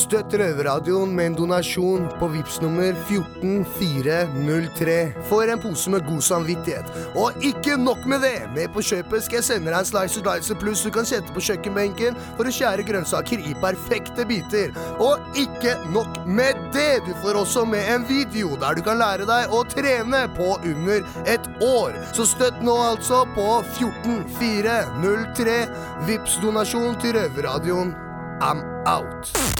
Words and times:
Støtt 0.00 0.32
Røverradioen 0.38 1.10
med 1.12 1.26
en 1.28 1.34
donasjon 1.36 2.06
på 2.16 2.28
VIPS 2.32 2.60
nummer 2.62 2.94
14403 3.08 4.94
for 5.28 5.50
en 5.52 5.60
pose 5.60 5.90
med 5.92 6.06
god 6.06 6.22
samvittighet. 6.24 6.88
Og 7.20 7.36
ikke 7.44 7.76
nok 7.76 8.06
med 8.08 8.24
det! 8.24 8.38
Med 8.54 8.68
på 8.72 8.80
kjøpet 8.86 9.26
skal 9.26 9.36
jeg 9.40 9.48
sende 9.50 9.68
deg 9.68 9.80
en 9.82 9.88
Slicer 9.90 10.24
Dicer 10.24 10.56
Pluss 10.62 10.84
du 10.86 10.90
kan 10.94 11.08
sette 11.08 11.34
på 11.36 11.44
kjøkkenbenken 11.44 12.16
for 12.38 12.48
å 12.48 12.54
skjære 12.54 12.86
grønnsaker 12.88 13.38
i 13.44 13.52
perfekte 13.60 14.24
biter. 14.30 14.68
Og 15.04 15.14
ikke 15.44 15.76
nok 15.92 16.12
med 16.24 16.54
det! 16.76 17.04
Du 17.04 17.12
får 17.20 17.34
også 17.42 17.62
med 17.68 17.84
en 17.92 18.08
video 18.08 18.56
der 18.62 18.72
du 18.78 18.82
kan 18.86 19.00
lære 19.02 19.28
deg 19.28 19.52
å 19.52 19.60
trene 19.68 20.22
på 20.38 20.48
under 20.56 21.04
et 21.28 21.44
år. 21.66 21.92
Så 22.16 22.24
støtt 22.32 22.58
nå 22.64 22.76
altså 22.88 23.18
på 23.36 23.48
14403. 23.76 25.58
VIPS 26.08 26.40
donasjon 26.46 26.96
til 27.04 27.18
Røverradioen. 27.20 27.92
I'm 28.40 28.64
out. 28.86 29.59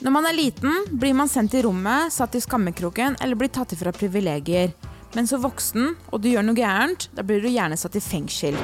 Når 0.00 0.12
man 0.14 0.24
er 0.24 0.32
liten, 0.32 0.86
blir 0.96 1.12
man 1.12 1.28
sendt 1.28 1.52
i 1.58 1.60
rommet, 1.60 2.08
satt 2.14 2.32
i 2.32 2.40
skammekroken 2.40 3.18
eller 3.20 3.36
blir 3.36 3.50
tatt 3.52 3.74
ifra 3.76 3.92
privilegier. 3.92 4.72
Men 5.12 5.26
som 5.28 5.42
voksen, 5.42 5.90
og 6.08 6.22
du 6.24 6.30
gjør 6.30 6.46
noe 6.46 6.56
gærent, 6.56 7.10
da 7.12 7.24
blir 7.26 7.42
du 7.44 7.50
gjerne 7.50 7.76
satt 7.76 7.98
i 7.98 8.00
fengsel. 8.00 8.56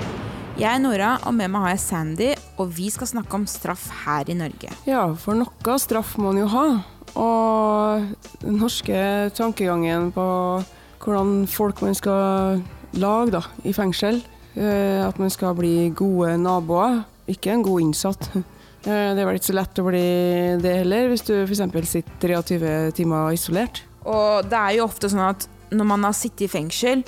Jeg 0.56 0.70
er 0.70 0.80
Nora, 0.80 1.10
og 1.28 1.34
med 1.36 1.52
meg 1.52 1.66
har 1.66 1.74
jeg 1.74 1.82
Sandy, 1.82 2.30
og 2.56 2.72
vi 2.72 2.88
skal 2.94 3.10
snakke 3.10 3.36
om 3.36 3.44
straff 3.50 3.84
her 4.06 4.32
i 4.32 4.38
Norge. 4.38 4.72
Ja, 4.88 5.02
for 5.20 5.36
noe 5.36 5.76
straff 5.82 6.14
må 6.16 6.30
man 6.30 6.40
jo 6.40 6.48
ha. 6.54 6.64
Og 7.20 8.40
den 8.40 8.56
norske 8.62 9.04
tankegangen 9.36 10.08
på 10.16 10.26
hvordan 11.04 11.44
folk 11.52 11.84
man 11.84 12.00
skal 12.00 12.64
lage 12.96 13.36
da, 13.36 13.44
i 13.68 13.76
fengsel, 13.76 14.22
eh, 14.56 15.04
at 15.04 15.20
man 15.20 15.28
skal 15.28 15.52
bli 15.58 15.90
gode 15.92 16.38
naboer, 16.40 17.02
ikke 17.28 17.52
en 17.52 17.66
god 17.66 17.90
innsatt. 17.90 18.30
Eh, 18.86 19.14
Det 19.14 19.22
er 19.22 19.26
vel 19.26 19.38
ikke 19.40 19.50
så 19.50 19.58
lett 19.58 19.80
å 19.82 19.86
bli 19.88 20.06
det 20.62 20.74
heller, 20.82 21.08
hvis 21.10 21.24
du 21.26 21.34
f.eks. 21.42 21.90
sitter 21.90 22.36
23 22.38 22.74
timer 22.94 23.34
isolert. 23.34 23.82
Og 24.06 24.46
det 24.46 24.58
er 24.58 24.76
jo 24.78 24.86
ofte 24.86 25.10
sånn 25.10 25.24
at 25.26 25.48
når 25.74 25.88
man 25.90 26.06
har 26.06 26.14
sittet 26.14 26.46
i 26.46 26.52
fengsel, 26.52 27.02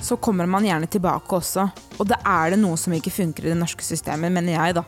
så 0.00 0.16
kommer 0.16 0.48
man 0.48 0.64
gjerne 0.64 0.88
tilbake 0.88 1.36
også. 1.36 1.66
Og 2.00 2.08
da 2.08 2.16
er 2.24 2.54
det 2.54 2.62
noe 2.62 2.78
som 2.80 2.94
ikke 2.96 3.12
funker 3.12 3.44
i 3.44 3.52
det 3.52 3.58
norske 3.60 3.84
systemet, 3.84 4.32
mener 4.32 4.56
jeg, 4.56 4.78
da. 4.80 4.86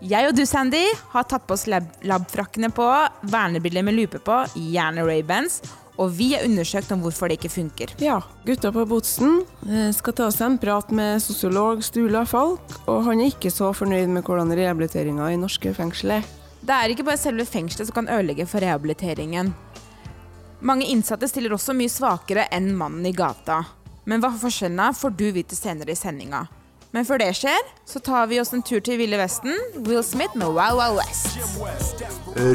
Jeg 0.00 0.30
og 0.30 0.36
du, 0.38 0.44
Sandy, 0.48 0.84
har 1.12 1.26
tatt 1.28 1.44
på 1.48 1.56
oss 1.56 1.66
lab 1.68 1.88
labfrakkene 2.06 2.70
på, 2.72 2.86
vernebriller 3.28 3.84
med 3.84 3.98
lupe 3.98 4.22
på, 4.24 4.38
gjerne 4.54 5.04
Ray-Bans, 5.04 5.58
og 5.96 6.12
vi 6.16 6.32
har 6.34 6.44
undersøkt 6.44 6.90
om 6.92 7.02
hvorfor 7.04 7.30
det 7.30 7.38
ikke 7.38 7.52
funker. 7.52 7.92
Ja, 8.02 8.20
gutta 8.46 8.72
på 8.72 8.84
Botsen 8.88 9.40
eh, 9.68 9.92
skal 9.96 10.16
ta 10.16 10.30
seg 10.34 10.50
en 10.50 10.58
prat 10.60 10.90
med 10.94 11.22
sosiolog 11.24 11.84
Stula 11.84 12.24
Falk, 12.28 12.80
og 12.84 13.06
han 13.08 13.22
er 13.22 13.32
ikke 13.32 13.52
så 13.52 13.72
fornøyd 13.76 14.12
med 14.12 14.26
hvordan 14.26 14.52
rehabiliteringa 14.56 15.30
i 15.32 15.40
norske 15.40 15.72
fengsel 15.76 16.18
er. 16.18 16.28
Det 16.66 16.74
er 16.74 16.92
ikke 16.92 17.06
bare 17.06 17.20
selve 17.20 17.46
fengselet 17.48 17.88
som 17.88 18.00
kan 18.00 18.10
ødelegge 18.12 18.48
for 18.50 18.64
rehabiliteringen. 18.64 19.54
Mange 20.66 20.88
innsatte 20.90 21.28
stiller 21.30 21.54
også 21.54 21.76
mye 21.76 21.92
svakere 21.92 22.46
enn 22.52 22.72
mannen 22.76 23.06
i 23.06 23.14
gata. 23.14 23.62
Men 24.06 24.22
hva 24.22 24.30
forskjellen 24.38 24.80
er, 24.82 24.94
får 24.96 25.12
du 25.18 25.26
vite 25.34 25.58
senere 25.58 25.92
i 25.92 25.98
sendinga. 25.98 26.46
Men 26.96 27.04
før 27.04 27.20
det 27.20 27.34
skjer, 27.36 27.60
så 27.84 28.00
tar 28.00 28.30
vi 28.30 28.38
oss 28.40 28.54
en 28.56 28.62
tur 28.64 28.80
til 28.80 28.96
Ville 28.96 29.18
Vesten. 29.20 29.52
Will 29.84 30.00
Smith 30.00 30.32
med 30.32 30.48
Wow 30.56 30.78
Wow 30.78 30.94
West. 30.96 31.34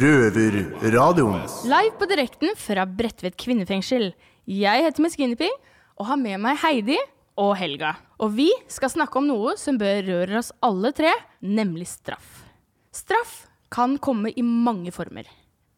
Røverradioen. 0.01 1.43
Live 1.69 1.91
på 1.99 2.07
direkten 2.09 2.55
fra 2.57 2.87
Bredtvet 2.89 3.37
kvinnefengsel. 3.37 4.07
Jeg 4.49 4.85
heter 4.87 5.05
Miss 5.05 5.17
Guinevere 5.19 5.53
og 5.93 6.07
har 6.09 6.17
med 6.17 6.41
meg 6.41 6.57
Heidi 6.63 6.97
og 7.37 7.53
Helga. 7.59 7.91
Og 8.17 8.33
vi 8.39 8.47
skal 8.65 8.89
snakke 8.95 9.21
om 9.21 9.29
noe 9.29 9.53
som 9.61 9.77
berører 9.77 10.33
oss 10.41 10.49
alle 10.65 10.89
tre, 10.97 11.13
nemlig 11.45 11.91
straff. 11.91 12.41
Straff 12.97 13.43
kan 13.69 13.93
komme 14.01 14.33
i 14.33 14.41
mange 14.41 14.89
former. 14.95 15.29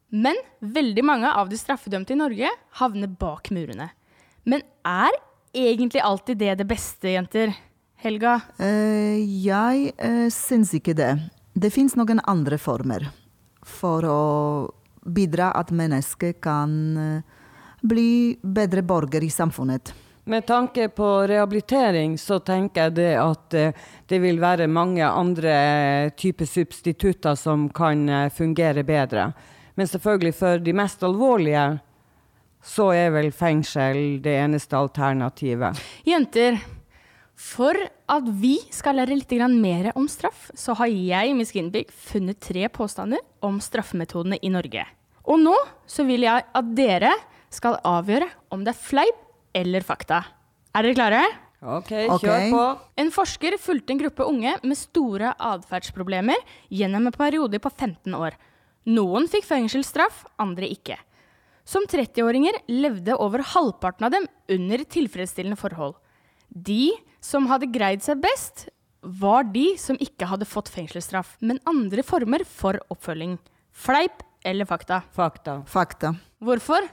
Men 0.08 0.40
veldig 0.64 1.04
mange 1.04 1.36
av 1.36 1.52
de 1.52 1.60
straffedømte 1.60 2.16
i 2.16 2.22
Norge 2.24 2.56
havner 2.80 3.12
bak 3.12 3.52
murene. 3.52 3.92
Men 4.48 4.64
er 4.88 5.12
egentlig 5.52 6.00
alltid 6.00 6.40
det 6.40 6.56
det 6.64 6.72
beste, 6.72 7.12
jenter? 7.12 7.52
Helga? 8.04 8.34
Uh, 8.60 9.16
jeg 9.46 9.94
uh, 9.96 10.28
syns 10.28 10.74
ikke 10.76 10.92
det. 10.98 11.14
Det 11.56 11.70
fins 11.72 11.94
noen 11.96 12.20
andre 12.28 12.58
former 12.60 13.06
for 13.64 14.04
å 14.04 14.24
bidra 15.08 15.54
at 15.56 15.70
mennesker 15.76 16.34
kan 16.44 16.74
eh, 16.98 17.44
bli 17.84 18.36
bedre 18.42 18.82
borger 18.88 19.24
i 19.24 19.30
samfunnet. 19.32 19.92
Med 20.32 20.46
tanke 20.48 20.88
på 20.96 21.10
rehabilitering 21.28 22.16
så 22.20 22.40
tenker 22.44 22.88
jeg 22.88 22.96
det 22.98 23.10
at 23.20 23.58
det 24.08 24.20
vil 24.24 24.40
være 24.40 24.70
mange 24.72 25.04
andre 25.04 25.56
typer 26.16 26.48
substitutter 26.48 27.36
som 27.40 27.68
kan 27.70 28.08
fungere 28.32 28.84
bedre. 28.88 29.30
Men 29.76 29.92
selvfølgelig 29.92 30.36
for 30.40 30.64
de 30.64 30.76
mest 30.80 31.04
alvorlige 31.04 31.66
så 32.64 32.94
er 32.96 33.12
vel 33.16 33.32
fengsel 33.36 34.24
det 34.24 34.40
eneste 34.40 34.80
alternativet. 34.80 35.84
Jenter, 36.08 36.60
for 37.40 37.78
at 38.14 38.28
vi 38.40 38.60
skal 38.74 39.00
lære 39.00 39.18
litt 39.18 39.34
mer 39.50 39.92
om 39.96 40.08
straff, 40.08 40.52
så 40.56 40.76
har 40.78 40.88
jeg 40.88 41.36
Miss 41.36 41.52
Ginbig, 41.52 41.88
funnet 41.90 42.40
tre 42.40 42.68
påstander 42.70 43.20
om 43.42 43.60
straffemetodene 43.60 44.38
i 44.42 44.50
Norge. 44.50 44.86
Og 45.26 45.40
nå 45.40 45.56
så 45.88 46.06
vil 46.06 46.26
jeg 46.28 46.44
at 46.44 46.76
dere 46.76 47.14
skal 47.54 47.80
avgjøre 47.84 48.30
om 48.52 48.64
det 48.64 48.74
er 48.74 48.80
fleip 48.80 49.20
eller 49.54 49.82
fakta. 49.82 50.24
Er 50.74 50.84
dere 50.84 50.98
klare? 50.98 51.24
Ok. 51.64 51.92
kjør 52.20 52.50
på. 52.52 52.64
En 53.00 53.12
forsker 53.14 53.56
fulgte 53.62 53.94
en 53.94 54.02
gruppe 54.02 54.26
unge 54.28 54.58
med 54.64 54.78
store 54.78 55.32
atferdsproblemer 55.40 56.42
gjennom 56.74 57.08
en 57.08 57.16
periode 57.16 57.60
på 57.64 57.72
15 57.72 58.14
år. 58.18 58.36
Noen 58.92 59.30
fikk 59.32 59.48
fengselsstraff, 59.48 60.26
andre 60.44 60.68
ikke. 60.68 60.98
Som 61.64 61.86
30-åringer 61.88 62.66
levde 62.68 63.16
over 63.16 63.46
halvparten 63.54 64.10
av 64.10 64.12
dem 64.12 64.28
under 64.52 64.84
tilfredsstillende 64.84 65.60
forhold. 65.60 65.96
De 66.54 66.92
som 67.24 67.48
hadde 67.50 67.72
greid 67.74 68.04
seg 68.06 68.22
best, 68.22 68.68
var 69.04 69.48
de 69.52 69.74
som 69.82 69.98
ikke 70.00 70.28
hadde 70.30 70.48
fått 70.48 70.72
fengselsstraff, 70.72 71.36
men 71.42 71.60
andre 71.68 72.06
former 72.06 72.46
for 72.48 72.78
oppfølging. 72.94 73.36
Fleip 73.74 74.24
eller 74.46 74.68
fakta? 74.70 75.02
Fakta. 75.16 75.64
Fakta. 75.68 76.14
Hvorfor? 76.44 76.86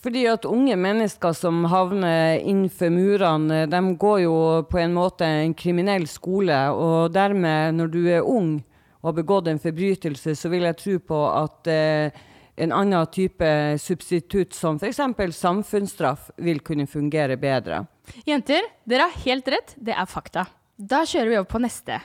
Fordi 0.00 0.22
at 0.30 0.46
unge 0.48 0.76
mennesker 0.80 1.34
som 1.36 1.66
havner 1.68 2.38
innenfor 2.38 2.88
murene, 2.94 3.66
de 3.68 3.80
går 4.00 4.22
jo 4.22 4.36
på 4.70 4.80
en 4.80 4.94
måte 4.96 5.26
en 5.26 5.52
kriminell 5.52 6.06
skole, 6.08 6.56
og 6.72 7.12
dermed, 7.12 7.76
når 7.76 7.92
du 7.92 8.00
er 8.08 8.24
ung 8.24 8.54
og 9.02 9.10
har 9.10 9.18
begått 9.18 9.50
en 9.50 9.60
forbrytelse, 9.60 10.36
så 10.36 10.48
vil 10.52 10.64
jeg 10.68 10.78
tro 10.80 10.96
på 11.12 11.20
at 11.28 11.68
eh, 11.72 12.16
en 12.56 12.72
annen 12.72 13.06
type 13.12 13.50
substitutt, 13.80 14.54
som 14.54 14.76
f.eks. 14.76 15.00
samfunnsstraff, 15.36 16.30
vil 16.36 16.60
kunne 16.60 16.86
fungere 16.86 17.36
bedre. 17.40 17.84
Jenter, 18.26 18.66
dere 18.84 19.08
har 19.08 19.22
helt 19.24 19.48
rett, 19.48 19.74
det 19.76 19.94
er 19.96 20.08
fakta. 20.10 20.46
Da 20.76 21.04
kjører 21.04 21.30
vi 21.30 21.38
over 21.38 21.50
på 21.50 21.60
neste. 21.62 22.00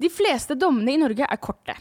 De 0.00 0.10
fleste 0.12 0.56
dommene 0.58 0.94
i 0.94 1.00
Norge 1.00 1.26
er 1.28 1.40
korte. 1.42 1.76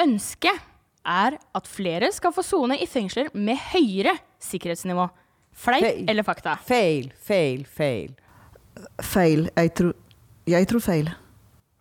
Ønsket 0.00 0.66
er 1.06 1.36
at 1.56 1.68
flere 1.68 2.10
skal 2.12 2.32
få 2.34 2.44
sone 2.44 2.76
i 2.80 2.88
fengsler 2.88 3.30
med 3.34 3.58
høyere 3.72 4.14
sikkerhetsnivå. 4.42 5.08
Fleip 5.60 6.06
eller 6.08 6.24
fakta? 6.24 6.54
Feil, 6.64 7.10
feil, 7.20 7.64
feil. 7.68 8.14
Feil. 9.04 9.48
Jeg 9.56 9.74
tror, 9.76 9.96
jeg 10.48 10.68
tror 10.70 10.84
feil. 10.84 11.10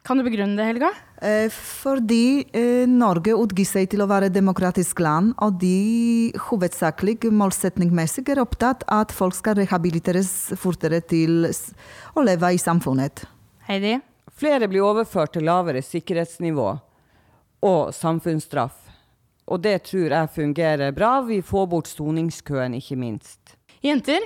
Kan 0.04 0.19
du 0.19 0.25
begrunne 0.25 0.57
det, 0.57 0.66
Helga? 0.72 0.90
Eh, 1.21 1.51
fordi 1.51 2.45
eh, 2.56 2.86
Norge 2.88 3.33
utgir 3.36 3.68
seg 3.68 3.89
til 3.92 4.04
å 4.04 4.07
være 4.07 4.30
et 4.30 4.36
demokratisk 4.36 5.01
land, 5.04 5.33
og 5.44 5.57
de 5.60 6.31
hovedsakelig 6.48 7.31
målsetningsmessig 7.36 8.24
er 8.31 8.39
opptatt 8.39 8.86
av 8.88 9.04
at 9.04 9.16
folk 9.16 9.36
skal 9.36 9.57
rehabiliteres 9.60 10.54
fortere 10.60 11.01
til 11.04 11.50
å 12.16 12.24
leve 12.24 12.54
i 12.56 12.62
samfunnet. 12.62 13.25
Heidi? 13.68 13.98
Flere 14.39 14.69
blir 14.71 14.86
overført 14.88 15.33
til 15.36 15.44
lavere 15.50 15.81
sikkerhetsnivå 15.83 16.69
og 17.68 17.92
samfunnsstraff. 17.92 18.77
Og 19.51 19.60
det 19.60 19.81
tror 19.89 20.13
jeg 20.13 20.31
fungerer 20.31 20.94
bra. 20.95 21.18
Vi 21.27 21.42
får 21.44 21.66
bort 21.68 21.89
soningskøen, 21.92 22.77
ikke 22.77 22.95
minst. 23.01 23.57
Jenter, 23.83 24.24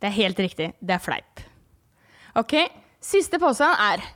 det 0.00 0.08
er 0.08 0.16
helt 0.16 0.40
riktig. 0.40 0.70
Det 0.80 0.96
er 0.96 1.04
fleip. 1.04 1.44
Ok, 2.40 2.56
siste 3.02 3.40
påstand 3.42 3.76
er 3.90 4.06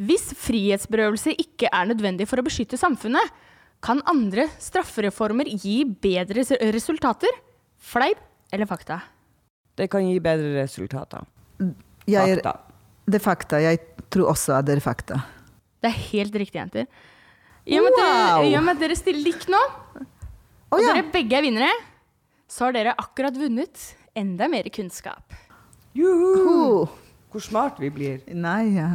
hvis 0.00 0.30
frihetsberøvelse 0.40 1.34
ikke 1.36 1.68
er 1.68 1.88
nødvendig 1.90 2.26
for 2.30 2.40
å 2.40 2.44
beskytte 2.46 2.78
samfunnet, 2.80 3.26
kan 3.84 4.00
andre 4.08 4.46
straffereformer 4.60 5.48
gi 5.60 5.82
bedre 5.84 6.44
resultater? 6.72 7.32
Fleip 7.80 8.20
eller 8.52 8.68
fakta? 8.68 9.00
Det 9.76 9.88
kan 9.92 10.04
gi 10.04 10.18
bedre 10.20 10.62
resultater. 10.62 11.24
Jeg 12.08 12.34
er, 12.34 12.40
Fakta. 12.40 12.56
det 13.08 13.20
er 13.20 13.24
fakta. 13.24 13.60
Jeg 13.62 13.80
tror 14.12 14.32
også 14.32 14.56
at 14.58 14.66
det 14.68 14.76
er 14.78 14.82
fakta. 14.84 15.20
Det 15.80 15.88
er 15.88 15.96
helt 16.10 16.34
riktig, 16.36 16.58
jenter. 16.60 16.88
I 17.68 17.78
og 17.78 17.86
med, 17.86 17.96
dere, 18.00 18.40
Wow! 18.40 18.64
med 18.66 18.72
at 18.74 18.82
dere 18.82 18.96
stiller 18.98 19.24
likt 19.24 19.48
nå, 19.52 19.60
og 19.60 20.76
og 20.76 20.82
ja. 20.82 20.94
dere 20.94 21.06
begge 21.12 21.36
er 21.38 21.44
vinnere, 21.44 21.70
så 22.50 22.66
har 22.68 22.74
dere 22.76 22.96
akkurat 22.98 23.36
vunnet 23.36 23.84
enda 24.16 24.48
mer 24.50 24.68
kunnskap. 24.72 25.36
Juhu! 25.96 26.28
Oh. 26.50 26.98
Hvor 27.30 27.42
smart 27.44 27.78
vi 27.78 27.90
blir. 27.94 28.20
Nei, 28.34 28.74
ja. 28.74 28.88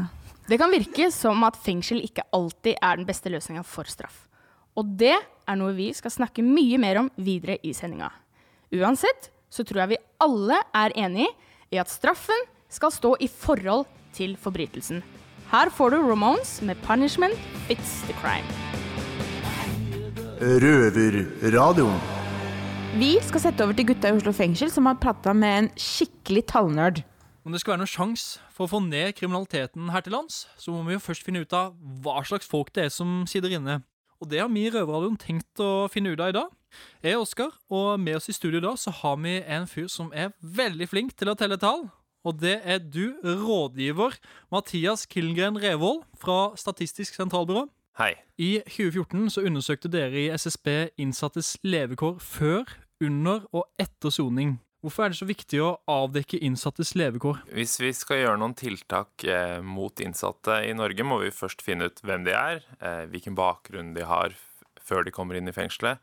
Det 0.46 0.60
kan 0.62 0.70
virke 0.70 1.08
som 1.10 1.42
at 1.48 1.58
fengsel 1.58 2.04
ikke 2.06 2.26
alltid 2.36 2.76
er 2.78 3.00
den 3.00 3.08
beste 3.08 3.32
løsninga 3.34 3.64
for 3.66 3.90
straff. 3.90 4.28
Og 4.78 4.92
det 5.00 5.16
er 5.18 5.58
noe 5.58 5.74
vi 5.74 5.88
skal 5.98 6.14
snakke 6.14 6.46
mye 6.46 6.78
mer 6.78 7.00
om 7.02 7.10
videre 7.18 7.58
i 7.66 7.72
sendinga. 7.74 8.12
Uansett 8.76 9.32
så 9.50 9.66
tror 9.66 9.84
jeg 9.84 9.96
vi 9.96 10.04
alle 10.22 10.60
er 10.78 10.94
enig 11.02 11.26
i 11.74 11.80
at 11.82 11.90
straffen 11.90 12.46
skal 12.70 12.94
stå 12.94 13.16
i 13.26 13.30
forhold 13.32 13.88
til 14.14 14.36
forbrytelsen. 14.38 15.02
Her 15.50 15.72
får 15.74 15.96
du 15.96 15.98
Ramones 16.04 16.62
med 16.62 16.78
'Punishment 16.86 17.38
Fits 17.66 18.02
The 18.06 18.14
Crime'. 18.22 18.52
Røverradioen. 20.42 22.00
Vi 23.00 23.18
skal 23.22 23.42
sette 23.42 23.64
over 23.64 23.74
til 23.74 23.88
gutta 23.88 24.08
i 24.08 24.16
Oslo 24.16 24.32
fengsel 24.32 24.70
som 24.70 24.86
har 24.86 24.96
prata 25.02 25.34
med 25.34 25.58
en 25.58 25.70
skikkelig 25.76 26.46
tallnerd. 26.54 27.04
Om 27.46 27.54
det 27.54 27.60
skal 27.62 27.76
være 27.76 27.84
noen 27.84 27.92
sjanse 27.92 28.40
for 28.50 28.66
å 28.66 28.72
få 28.72 28.80
ned 28.82 29.12
kriminaliteten 29.14 29.92
her 29.94 30.02
til 30.02 30.16
lands, 30.16 30.48
så 30.58 30.74
må 30.74 30.80
vi 30.88 30.96
jo 30.96 31.04
først 31.04 31.22
finne 31.22 31.44
ut 31.46 31.54
av 31.54 31.76
hva 32.02 32.24
slags 32.26 32.48
folk 32.50 32.72
det 32.74 32.88
er 32.88 32.94
som 32.94 33.20
sitter 33.30 33.54
inne. 33.54 33.84
Og 34.18 34.32
det 34.32 34.40
har 34.42 34.50
vi 34.50 34.64
i 34.66 34.72
Røverradioen 34.74 35.20
tenkt 35.22 35.62
å 35.62 35.86
finne 35.94 36.16
ut 36.16 36.24
av 36.26 36.32
i 36.32 36.36
dag. 36.40 36.50
Jeg 37.06 37.14
er 37.14 37.22
Oskar, 37.22 37.54
og 37.70 38.02
med 38.02 38.18
oss 38.18 38.32
i 38.32 38.36
studio 38.36 38.64
da 38.66 38.74
så 38.82 38.90
har 39.04 39.22
vi 39.22 39.36
en 39.46 39.70
fyr 39.70 39.86
som 39.94 40.10
er 40.10 40.34
veldig 40.42 40.90
flink 40.90 41.14
til 41.20 41.30
å 41.30 41.38
telle 41.38 41.60
tall. 41.62 41.86
Og 42.26 42.42
det 42.42 42.58
er 42.66 42.82
du, 42.82 43.14
rådgiver 43.22 44.18
Mathias 44.50 45.06
Kilgren 45.06 45.62
Revold 45.62 46.02
fra 46.18 46.56
Statistisk 46.58 47.14
sentralbyrå. 47.14 47.68
Hei. 48.02 48.16
I 48.42 48.64
2014 48.66 49.36
så 49.38 49.46
undersøkte 49.46 49.94
dere 49.94 50.18
i 50.26 50.32
SSB 50.34 50.98
innsattes 50.98 51.60
levekår 51.62 52.18
før, 52.18 52.66
under 53.06 53.46
og 53.54 53.70
etter 53.78 54.10
soning. 54.10 54.58
Hvorfor 54.86 55.08
er 55.08 55.14
det 55.14 55.18
så 55.18 55.26
viktig 55.26 55.60
å 55.66 55.72
avdekke 55.90 56.38
innsattes 56.46 56.92
levekår? 56.94 57.40
Hvis 57.58 57.80
vi 57.82 57.90
skal 57.98 58.20
gjøre 58.20 58.38
noen 58.38 58.54
tiltak 58.54 59.24
eh, 59.26 59.58
mot 59.66 59.98
innsatte 60.04 60.60
i 60.62 60.76
Norge, 60.78 61.02
må 61.02 61.18
vi 61.24 61.32
først 61.34 61.66
finne 61.66 61.88
ut 61.90 62.04
hvem 62.06 62.28
de 62.28 62.36
er, 62.38 62.62
eh, 62.78 63.08
hvilken 63.10 63.34
bakgrunn 63.34 63.96
de 63.96 64.06
har 64.06 64.36
før 64.86 65.08
de 65.08 65.14
kommer 65.16 65.40
inn 65.40 65.50
i 65.50 65.56
fengselet. 65.56 65.98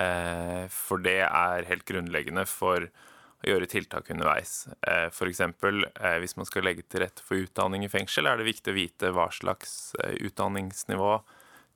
Eh, 0.00 0.64
for 0.72 1.04
det 1.04 1.20
er 1.26 1.68
helt 1.68 1.84
grunnleggende 1.84 2.46
for 2.48 2.88
å 2.88 3.50
gjøre 3.50 3.68
tiltak 3.68 4.08
underveis. 4.14 4.64
Eh, 4.80 5.12
eh, 5.12 6.18
hvis 6.24 6.36
man 6.40 6.48
skal 6.48 6.64
legge 6.64 6.88
til 6.88 7.04
rette 7.04 7.20
for 7.20 7.36
utdanning 7.36 7.84
i 7.84 7.92
fengsel, 7.92 8.32
er 8.32 8.40
det 8.40 8.48
viktig 8.48 8.72
å 8.72 8.80
vite 8.80 9.12
hva 9.12 9.28
slags 9.28 9.92
utdanningsnivå 10.24 11.18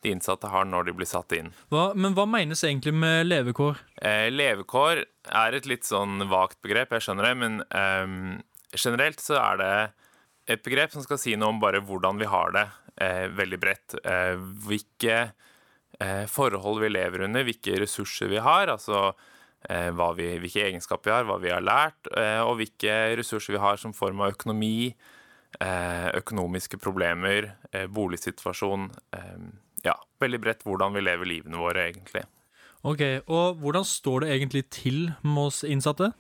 de 0.03 0.13
innsatte 0.15 0.49
har 0.49 0.65
når 0.69 0.89
de 0.89 0.95
blir 0.97 1.09
satt 1.09 1.33
inn. 1.37 1.51
Hva, 1.73 1.91
men 1.95 2.15
hva 2.17 2.27
menes 2.29 2.65
egentlig 2.65 2.95
med 2.97 3.29
levekår? 3.29 3.81
Eh, 4.01 4.29
levekår 4.33 5.05
er 5.31 5.57
et 5.57 5.69
litt 5.69 5.85
sånn 5.89 6.27
vagt 6.31 6.61
begrep, 6.65 6.95
jeg 6.97 7.09
skjønner 7.09 7.31
det, 7.31 7.35
men 7.43 7.61
eh, 7.69 8.41
generelt 8.77 9.21
så 9.21 9.37
er 9.43 9.61
det 9.61 9.75
et 10.51 10.63
begrep 10.65 10.95
som 10.95 11.05
skal 11.05 11.21
si 11.21 11.37
noe 11.39 11.53
om 11.53 11.61
bare 11.63 11.83
hvordan 11.85 12.19
vi 12.21 12.29
har 12.31 12.55
det, 12.57 12.67
eh, 13.05 13.27
veldig 13.37 13.61
bredt. 13.61 13.99
Eh, 14.03 14.41
hvilke 14.67 15.19
eh, 16.01 16.25
forhold 16.31 16.81
vi 16.83 16.91
lever 16.91 17.27
under, 17.29 17.47
hvilke 17.47 17.77
ressurser 17.85 18.33
vi 18.33 18.41
har, 18.43 18.73
altså 18.73 19.13
eh, 19.69 19.91
vi, 20.17 20.33
hvilke 20.43 20.67
egenskaper 20.71 21.11
vi 21.11 21.17
har, 21.19 21.29
hva 21.29 21.39
vi 21.43 21.55
har 21.55 21.65
lært, 21.65 22.11
og 22.47 22.57
hvilke 22.59 22.99
ressurser 23.21 23.55
vi 23.59 23.63
har 23.63 23.81
som 23.81 23.95
form 23.97 24.25
av 24.25 24.35
økonomi, 24.35 24.91
eh, 25.61 26.09
økonomiske 26.19 26.81
problemer, 26.83 27.53
boligsituasjon. 27.95 28.91
Ja, 29.87 29.97
veldig 30.21 30.41
bredt 30.45 30.67
hvordan 30.67 30.95
vi 30.97 31.05
lever 31.05 31.29
livene 31.29 31.61
våre, 31.61 31.89
egentlig. 31.91 32.27
Ok, 32.83 33.03
Og 33.29 33.59
hvordan 33.61 33.85
står 33.85 34.25
det 34.25 34.31
egentlig 34.35 34.65
til 34.73 35.11
med 35.23 35.51
oss 35.51 35.63
innsatte? 35.65 36.13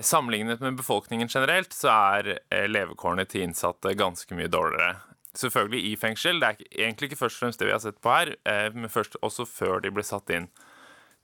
Sammenlignet 0.00 0.60
med 0.60 0.76
befolkningen 0.76 1.28
generelt, 1.28 1.72
så 1.72 1.92
er 1.92 2.30
eh, 2.36 2.66
levekårene 2.68 3.24
til 3.28 3.44
innsatte 3.46 3.94
ganske 3.96 4.36
mye 4.36 4.48
dårligere. 4.52 4.96
Selvfølgelig 5.36 5.82
i 5.90 5.96
fengsel, 6.00 6.40
det 6.40 6.48
er 6.48 6.86
egentlig 6.86 7.10
ikke 7.10 7.20
først 7.20 7.36
og 7.36 7.44
fremst 7.44 7.60
det 7.60 7.68
vi 7.68 7.74
har 7.74 7.82
sett 7.84 8.00
på 8.04 8.12
her, 8.12 8.34
eh, 8.48 8.68
men 8.72 8.92
først 8.92 9.16
også 9.24 9.44
før 9.48 9.80
de 9.84 9.92
ble 9.92 10.04
satt 10.04 10.32
inn. 10.32 10.48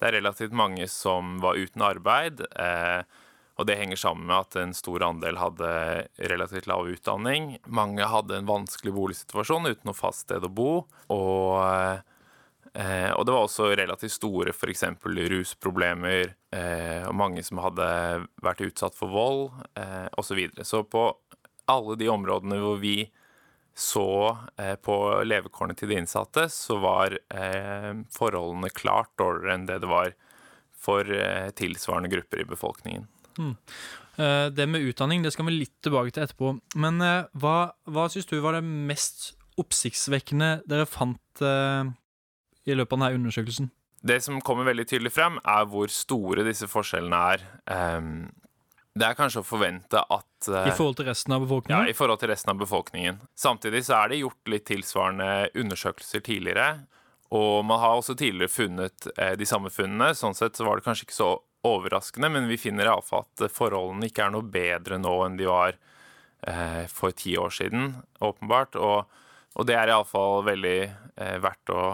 Det 0.01 0.09
er 0.09 0.17
relativt 0.19 0.57
mange 0.57 0.89
som 0.93 1.39
var 1.41 1.61
uten 1.61 1.85
arbeid, 1.87 2.41
eh, 2.61 3.05
og 3.61 3.69
det 3.69 3.77
henger 3.81 4.01
sammen 4.01 4.29
med 4.31 4.39
at 4.39 4.57
en 4.61 4.73
stor 4.77 5.05
andel 5.05 5.37
hadde 5.41 5.73
relativt 6.31 6.69
lav 6.71 6.89
utdanning. 6.89 7.59
Mange 7.67 8.07
hadde 8.09 8.39
en 8.39 8.49
vanskelig 8.49 8.95
boligsituasjon 8.97 9.69
uten 9.69 9.91
noe 9.91 9.99
fast 9.99 10.27
sted 10.27 10.49
å 10.49 10.53
bo, 10.53 10.73
og 11.13 12.03
Eh, 12.73 13.11
og 13.13 13.27
det 13.27 13.33
var 13.35 13.45
også 13.45 13.67
relativt 13.77 14.15
store 14.15 14.53
f.eks. 14.55 14.87
rusproblemer, 15.05 16.31
eh, 16.57 17.03
og 17.05 17.17
mange 17.21 17.43
som 17.45 17.61
hadde 17.61 17.89
vært 18.41 18.63
utsatt 18.65 18.97
for 18.97 19.13
vold 19.13 19.43
eh, 19.77 20.09
osv. 20.17 20.31
Så, 20.31 20.39
videre. 20.39 20.65
så 20.65 20.81
på 20.81 21.11
alle 21.69 21.99
de 22.01 22.09
områdene 22.09 22.57
hvor 22.63 22.81
vi 22.81 22.97
så 23.77 24.39
eh, 24.57 24.75
på 24.81 24.97
levekårene 25.25 25.77
til 25.77 25.93
de 25.93 26.01
innsatte, 26.01 26.47
så 26.53 26.79
var 26.81 27.19
eh, 27.33 27.93
forholdene 28.13 28.73
klart 28.73 29.13
dårligere 29.21 29.57
enn 29.59 29.69
det 29.69 29.83
det 29.85 29.93
var 29.93 30.17
for 30.83 31.09
eh, 31.13 31.53
tilsvarende 31.57 32.11
grupper 32.13 32.41
i 32.41 32.49
befolkningen. 32.49 33.09
Eh, 34.17 34.47
det 34.53 34.67
med 34.69 34.85
utdanning 34.85 35.23
det 35.25 35.33
skal 35.33 35.49
vi 35.49 35.57
litt 35.57 35.79
tilbake 35.85 36.13
til 36.13 36.27
etterpå. 36.27 36.57
Men 36.81 37.01
eh, 37.05 37.31
hva, 37.41 37.73
hva 37.89 38.09
syns 38.13 38.29
du 38.29 38.39
var 38.45 38.59
det 38.59 38.65
mest 38.65 39.33
oppsiktsvekkende 39.61 40.63
dere 40.69 40.89
fant 40.89 41.45
eh, 41.45 41.89
i 42.69 42.77
løpet 42.77 42.97
av 42.97 43.01
denne 43.01 43.23
undersøkelsen? 43.23 43.73
Det 44.03 44.19
som 44.25 44.41
kommer 44.43 44.67
veldig 44.67 44.87
tydelig 44.91 45.13
frem, 45.15 45.39
er 45.47 45.67
hvor 45.71 45.91
store 45.93 46.45
disse 46.47 46.67
forskjellene 46.67 47.19
er. 47.35 47.45
Ehm, 47.71 48.33
det 48.99 49.07
er 49.07 49.15
kanskje 49.15 49.45
å 49.45 49.47
forvente 49.47 50.01
at 50.03 50.49
I 50.51 50.73
forhold 50.75 50.99
til 50.99 51.07
resten 51.07 51.37
av 51.37 51.45
befolkningen? 51.45 51.87
Ja, 51.87 51.93
i 51.93 51.95
forhold 51.95 52.19
til 52.19 52.33
resten 52.33 52.51
av 52.51 52.59
befolkningen. 52.59 53.21
Samtidig 53.39 53.85
så 53.87 54.01
er 54.01 54.11
det 54.11 54.19
gjort 54.25 54.51
litt 54.51 54.67
tilsvarende 54.67 55.29
undersøkelser 55.55 56.25
tidligere. 56.27 56.67
Og 57.31 57.63
man 57.65 57.79
har 57.81 57.95
også 57.95 58.19
tidligere 58.19 58.51
funnet 58.53 59.07
de 59.39 59.49
samme 59.49 59.71
funnene. 59.73 60.11
Sånn 60.19 60.35
sett 60.37 60.59
så 60.59 60.67
var 60.67 60.77
det 60.77 60.85
kanskje 60.89 61.07
ikke 61.07 61.21
så 61.21 61.31
overraskende, 61.67 62.29
men 62.33 62.49
vi 62.51 62.59
finner 62.59 62.89
iallfall 62.91 63.25
at 63.27 63.47
forholdene 63.55 64.09
ikke 64.09 64.27
er 64.27 64.33
noe 64.35 64.47
bedre 64.47 64.99
nå 64.99 65.13
enn 65.27 65.37
de 65.39 65.47
var 65.49 65.77
eh, 66.47 66.87
for 66.91 67.15
ti 67.15 67.37
år 67.39 67.55
siden, 67.55 67.93
åpenbart. 68.23 68.79
Og, 68.81 69.05
og 69.55 69.69
det 69.69 69.77
er 69.79 69.93
iallfall 69.93 70.43
veldig 70.49 70.79
eh, 70.83 71.37
verdt 71.43 71.75
å 71.75 71.85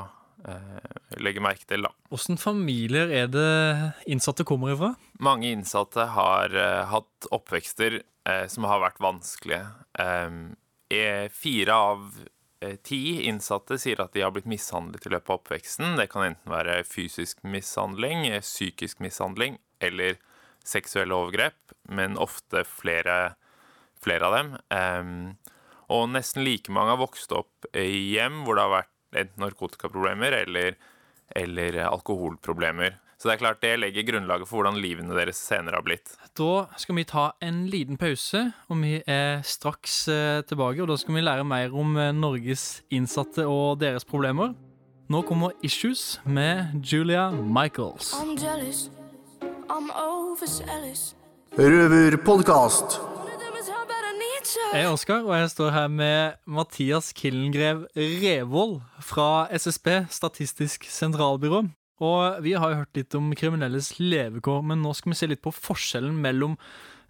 eh, 0.49 0.95
legge 1.21 1.45
merke 1.45 1.69
til, 1.69 1.85
da. 1.85 1.93
Åssen 2.15 2.41
familier 2.41 3.13
er 3.13 3.29
det 3.33 3.51
innsatte 4.09 4.47
kommer 4.49 4.73
ifra? 4.73 4.95
Mange 5.21 5.53
innsatte 5.53 6.09
har 6.17 6.57
eh, 6.57 6.87
hatt 6.89 7.29
oppvekster 7.35 8.01
eh, 8.01 8.47
som 8.49 8.69
har 8.71 8.81
vært 8.87 9.05
vanskelige. 9.05 9.67
Eh, 10.01 11.29
fire 11.35 11.75
av 11.77 12.09
ti 12.83 13.23
innsatte 13.29 13.79
sier 13.79 14.01
at 14.03 14.15
de 14.17 14.25
har 14.25 14.33
blitt 14.35 14.49
mishandlet 14.51 15.07
i 15.07 15.13
løpet 15.15 15.31
av 15.31 15.41
oppveksten. 15.41 15.97
Det 15.99 16.09
kan 16.13 16.27
enten 16.27 16.53
være 16.53 16.81
fysisk 16.89 17.43
mishandling, 17.47 18.27
eh, 18.27 18.43
psykisk 18.45 19.03
mishandling 19.05 19.59
eller 19.81 20.19
seksuelle 20.65 21.15
overgrep, 21.15 21.77
men 21.89 22.19
ofte 22.19 22.65
flere, 22.67 23.37
flere 24.03 24.27
av 24.27 24.35
dem. 24.35 25.37
Og 25.89 26.09
nesten 26.13 26.45
like 26.45 26.73
mange 26.75 26.93
har 26.93 27.01
vokst 27.01 27.33
opp 27.33 27.69
i 27.73 28.13
hjem 28.13 28.43
hvor 28.45 28.59
det 28.59 28.65
har 28.67 28.75
vært 28.75 29.23
enten 29.23 29.45
narkotikaproblemer 29.47 30.35
eller, 30.43 30.77
eller 31.39 31.79
alkoholproblemer. 31.87 32.99
Så 33.19 33.27
det 33.27 33.35
er 33.35 33.41
klart 33.41 33.63
det 33.65 33.73
legger 33.83 34.05
grunnlaget 34.07 34.47
for 34.47 34.61
hvordan 34.61 34.79
livene 34.79 35.17
deres 35.17 35.41
senere 35.43 35.81
har 35.81 35.83
blitt. 35.83 36.13
Da 36.39 36.69
skal 36.79 36.95
vi 37.01 37.05
ta 37.09 37.25
en 37.43 37.65
liten 37.67 37.99
pause, 37.99 38.45
og 38.71 38.79
vi 38.79 39.01
er 39.11 39.43
straks 39.43 39.97
eh, 40.13 40.45
tilbake. 40.47 40.85
Og 40.85 40.93
da 40.93 40.97
skal 41.01 41.19
vi 41.19 41.25
lære 41.27 41.47
mer 41.49 41.75
om 41.75 41.97
eh, 41.99 42.13
Norges 42.15 42.85
innsatte 42.95 43.43
og 43.51 43.81
deres 43.83 44.07
problemer. 44.07 44.55
Nå 45.11 45.25
kommer 45.27 45.57
Issues 45.67 46.21
med 46.25 46.79
Julia 46.85 47.31
Michaels. 47.33 48.13
I'm 48.15 48.37
jealous. 48.39 48.87
I'm 49.67 49.91
overzealous. 49.99 51.15
Røverpodkast. 51.59 53.01
Jeg 54.73 54.85
er 54.85 54.93
Oskar, 54.93 55.25
og 55.27 55.35
jeg 55.37 55.51
står 55.51 55.71
her 55.75 55.89
med 55.89 56.39
Mathias 56.47 57.13
Killengrev 57.13 57.83
Revold 57.97 58.79
fra 59.01 59.49
SSB, 59.53 59.89
Statistisk 60.11 60.87
sentralbyrå. 60.93 61.65
Og 62.05 62.39
vi 62.45 62.55
har 62.55 62.71
jo 62.71 62.81
hørt 62.83 62.99
litt 62.99 63.17
om 63.19 63.33
kriminelles 63.39 63.97
levekår, 63.99 64.63
men 64.71 64.83
nå 64.85 64.95
skal 64.97 65.13
vi 65.13 65.19
se 65.19 65.29
litt 65.31 65.43
på 65.45 65.55
forskjellen 65.55 66.15
mellom 66.23 66.55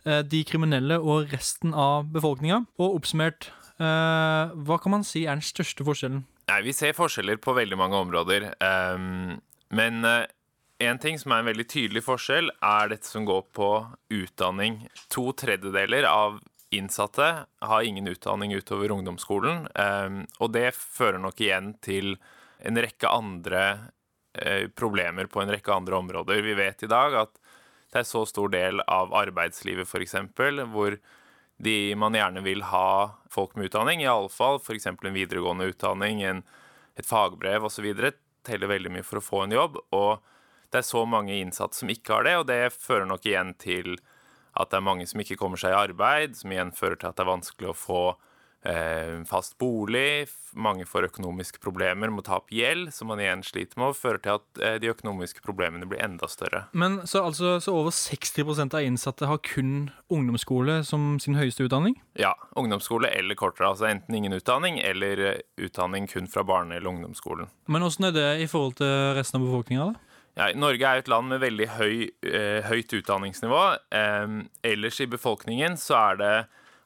eh, 0.07 0.23
de 0.25 0.43
kriminelle 0.49 0.97
og 0.99 1.33
resten 1.35 1.75
av 1.77 2.09
befolkninga. 2.15 2.63
Og 2.81 3.01
oppsummert, 3.01 3.51
eh, 3.77 4.57
hva 4.57 4.81
kan 4.81 4.97
man 4.97 5.07
si 5.07 5.27
er 5.27 5.37
den 5.37 5.45
største 5.45 5.85
forskjellen? 5.87 6.25
Nei, 6.49 6.63
Vi 6.65 6.73
ser 6.73 6.97
forskjeller 6.97 7.37
på 7.45 7.53
veldig 7.53 7.77
mange 7.77 8.01
områder. 8.01 8.53
Um, 8.65 9.41
men 9.71 10.05
eh, 10.05 10.27
En 10.79 10.99
ting 11.03 11.17
som 11.19 11.33
er 11.35 11.41
en 11.43 11.49
veldig 11.49 11.65
tydelig 11.67 12.05
forskjell, 12.07 12.53
er 12.63 12.91
dette 12.93 13.09
som 13.11 13.25
går 13.27 13.49
på 13.51 13.71
utdanning. 14.15 14.85
To 15.11 15.33
tredjedeler 15.35 16.07
av 16.07 16.37
innsatte 16.71 17.27
har 17.67 17.83
ingen 17.83 18.07
utdanning 18.07 18.55
utover 18.55 18.95
ungdomsskolen, 18.95 19.67
Um, 19.75 20.21
og 20.39 20.53
det 20.55 20.71
fører 20.79 21.19
nok 21.19 21.41
igjen 21.41 21.73
til 21.83 22.15
en 22.63 22.79
rekke 22.79 23.11
andre 23.11 23.91
problemer 24.79 25.29
på 25.31 25.43
en 25.43 25.53
rekke 25.53 25.73
andre 25.75 25.99
områder. 25.99 26.43
Vi 26.45 26.57
vet 26.59 26.83
i 26.83 26.91
dag 26.91 27.17
at 27.27 27.37
det 27.93 28.03
er 28.03 28.09
så 28.09 28.25
stor 28.29 28.51
del 28.53 28.83
av 28.85 29.15
arbeidslivet, 29.17 29.89
f.eks., 29.89 30.17
hvor 30.73 30.99
de 31.59 31.77
man 31.99 32.15
gjerne 32.15 32.43
vil 32.45 32.63
ha 32.71 33.19
folk 33.33 33.57
med 33.57 33.71
utdanning, 33.71 34.05
iallfall 34.05 34.61
f.eks. 34.61 34.87
en 34.87 35.15
videregående 35.15 35.71
utdanning, 35.73 36.23
en, 36.23 36.43
et 36.97 37.09
fagbrev 37.09 37.67
osv., 37.67 37.89
teller 38.47 38.71
veldig 38.71 38.93
mye 38.95 39.07
for 39.07 39.21
å 39.21 39.25
få 39.25 39.43
en 39.45 39.57
jobb. 39.57 39.81
Og 39.97 40.21
det 40.71 40.83
er 40.83 40.87
så 40.87 41.03
mange 41.09 41.35
innsatte 41.37 41.77
som 41.81 41.91
ikke 41.91 42.15
har 42.15 42.29
det, 42.29 42.37
og 42.39 42.47
det 42.51 42.61
fører 42.77 43.09
nok 43.09 43.27
igjen 43.27 43.55
til 43.59 43.97
at 44.59 44.71
det 44.71 44.79
er 44.79 44.87
mange 44.87 45.07
som 45.09 45.21
ikke 45.23 45.39
kommer 45.41 45.61
seg 45.61 45.75
i 45.75 45.81
arbeid, 45.81 46.37
som 46.39 46.53
igjen 46.53 46.75
fører 46.77 47.01
til 47.01 47.11
at 47.11 47.19
det 47.19 47.25
er 47.25 47.33
vanskelig 47.33 47.73
å 47.73 47.79
få 47.79 48.03
eh, 48.13 48.28
fast 49.29 49.59
bolig. 49.59 50.29
Mange 50.59 50.87
får 50.89 51.07
økonomiske 51.11 51.61
problemer, 51.63 52.11
må 52.11 52.23
ta 52.25 52.39
opp 52.41 52.51
gjeld, 52.53 52.91
som 52.95 53.11
man 53.13 53.21
igjen 53.23 53.45
sliter 53.47 53.79
med, 53.79 53.93
og 53.93 53.99
fører 53.99 54.21
til 54.25 54.39
at 54.39 54.63
eh, 54.65 54.77
de 54.83 54.91
økonomiske 54.91 55.43
problemene 55.45 55.87
blir 55.89 56.01
enda 56.03 56.29
større. 56.31 56.65
Men 56.73 57.01
så, 57.07 57.23
altså, 57.29 57.59
så 57.63 57.75
over 57.77 57.95
60% 57.95 58.75
av 58.75 58.85
innsatte 58.87 59.29
har 59.29 59.41
kun 59.45 59.91
ungdomsskole 60.13 60.81
som 60.89 61.17
sin 61.23 61.39
høyeste 61.39 61.69
utdanning? 61.69 61.99
Ja, 62.19 62.35
ungdomsskole 62.59 63.13
eller 63.15 63.39
kortere. 63.39 63.71
Altså 63.71 63.89
enten 63.91 64.17
ingen 64.19 64.35
utdanning 64.37 64.81
eller 64.83 65.25
eh, 65.31 65.41
utdanning 65.61 66.09
kun 66.11 66.29
fra 66.31 66.45
barne- 66.49 66.81
eller 66.81 66.91
ungdomsskolen. 66.91 67.53
Men 67.69 67.87
åssen 67.87 68.09
er 68.09 68.17
det 68.17 68.29
i 68.43 68.51
forhold 68.51 68.79
til 68.81 69.17
resten 69.19 69.41
av 69.41 69.49
befolkninga, 69.49 69.91
da? 69.93 70.05
Ja, 70.39 70.53
Norge 70.55 70.87
er 70.87 71.01
et 71.01 71.09
land 71.11 71.33
med 71.33 71.43
veldig 71.43 71.67
høy, 71.75 71.95
eh, 72.23 72.63
høyt 72.69 72.93
utdanningsnivå. 72.95 73.63
Eh, 73.91 74.39
ellers 74.71 75.01
i 75.03 75.11
befolkningen 75.11 75.77
så 75.81 75.99
er 75.99 76.21
det 76.23 76.35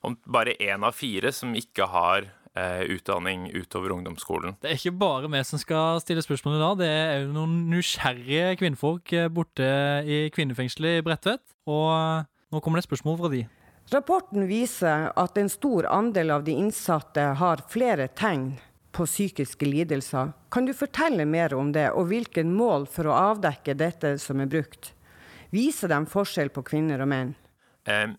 om 0.02 0.16
bare 0.26 0.56
én 0.61 0.85
av 0.85 0.97
fire 0.97 1.32
som 1.35 1.54
ikke 1.56 1.87
har 1.90 2.26
eh, 2.59 2.82
utdanning 2.92 3.49
utover 3.54 3.94
ungdomsskolen. 3.97 4.56
Det 4.61 4.73
er 4.73 4.80
ikke 4.80 4.99
bare 5.02 5.30
vi 5.32 5.42
som 5.47 5.61
skal 5.62 6.02
stille 6.02 6.25
spørsmål 6.25 6.59
i 6.59 6.62
dag. 6.62 6.76
Det 6.82 6.90
er 6.90 7.16
jo 7.23 7.32
noen 7.37 7.56
nysgjerrige 7.73 8.56
kvinnfolk 8.61 9.14
eh, 9.16 9.30
borte 9.32 9.71
i 10.04 10.25
kvinnefengselet 10.35 11.00
i 11.00 11.06
Bredtvet. 11.06 11.44
Og 11.71 11.88
eh, 11.94 12.28
nå 12.52 12.61
kommer 12.61 12.80
det 12.80 12.87
et 12.87 12.90
spørsmål 12.90 13.21
fra 13.23 13.32
de. 13.32 13.44
Rapporten 13.92 14.47
viser 14.49 15.11
at 15.18 15.38
en 15.38 15.50
stor 15.52 15.88
andel 15.90 16.30
av 16.32 16.44
de 16.47 16.54
innsatte 16.56 17.32
har 17.40 17.64
flere 17.71 18.06
tegn 18.16 18.52
på 18.92 19.06
psykiske 19.09 19.66
lidelser. 19.66 20.32
Kan 20.52 20.68
du 20.68 20.75
fortelle 20.76 21.25
mer 21.28 21.54
om 21.56 21.73
det, 21.73 21.90
og 21.97 22.11
hvilke 22.11 22.44
mål 22.44 22.87
for 22.92 23.09
å 23.09 23.16
avdekke 23.32 23.76
dette 23.76 24.16
som 24.21 24.40
er 24.40 24.50
brukt? 24.52 24.92
Viser 25.52 25.92
de 25.92 25.99
forskjell 26.09 26.52
på 26.52 26.64
kvinner 26.64 27.02
og 27.04 27.11
menn? 27.12 27.35
Eh, 27.84 28.10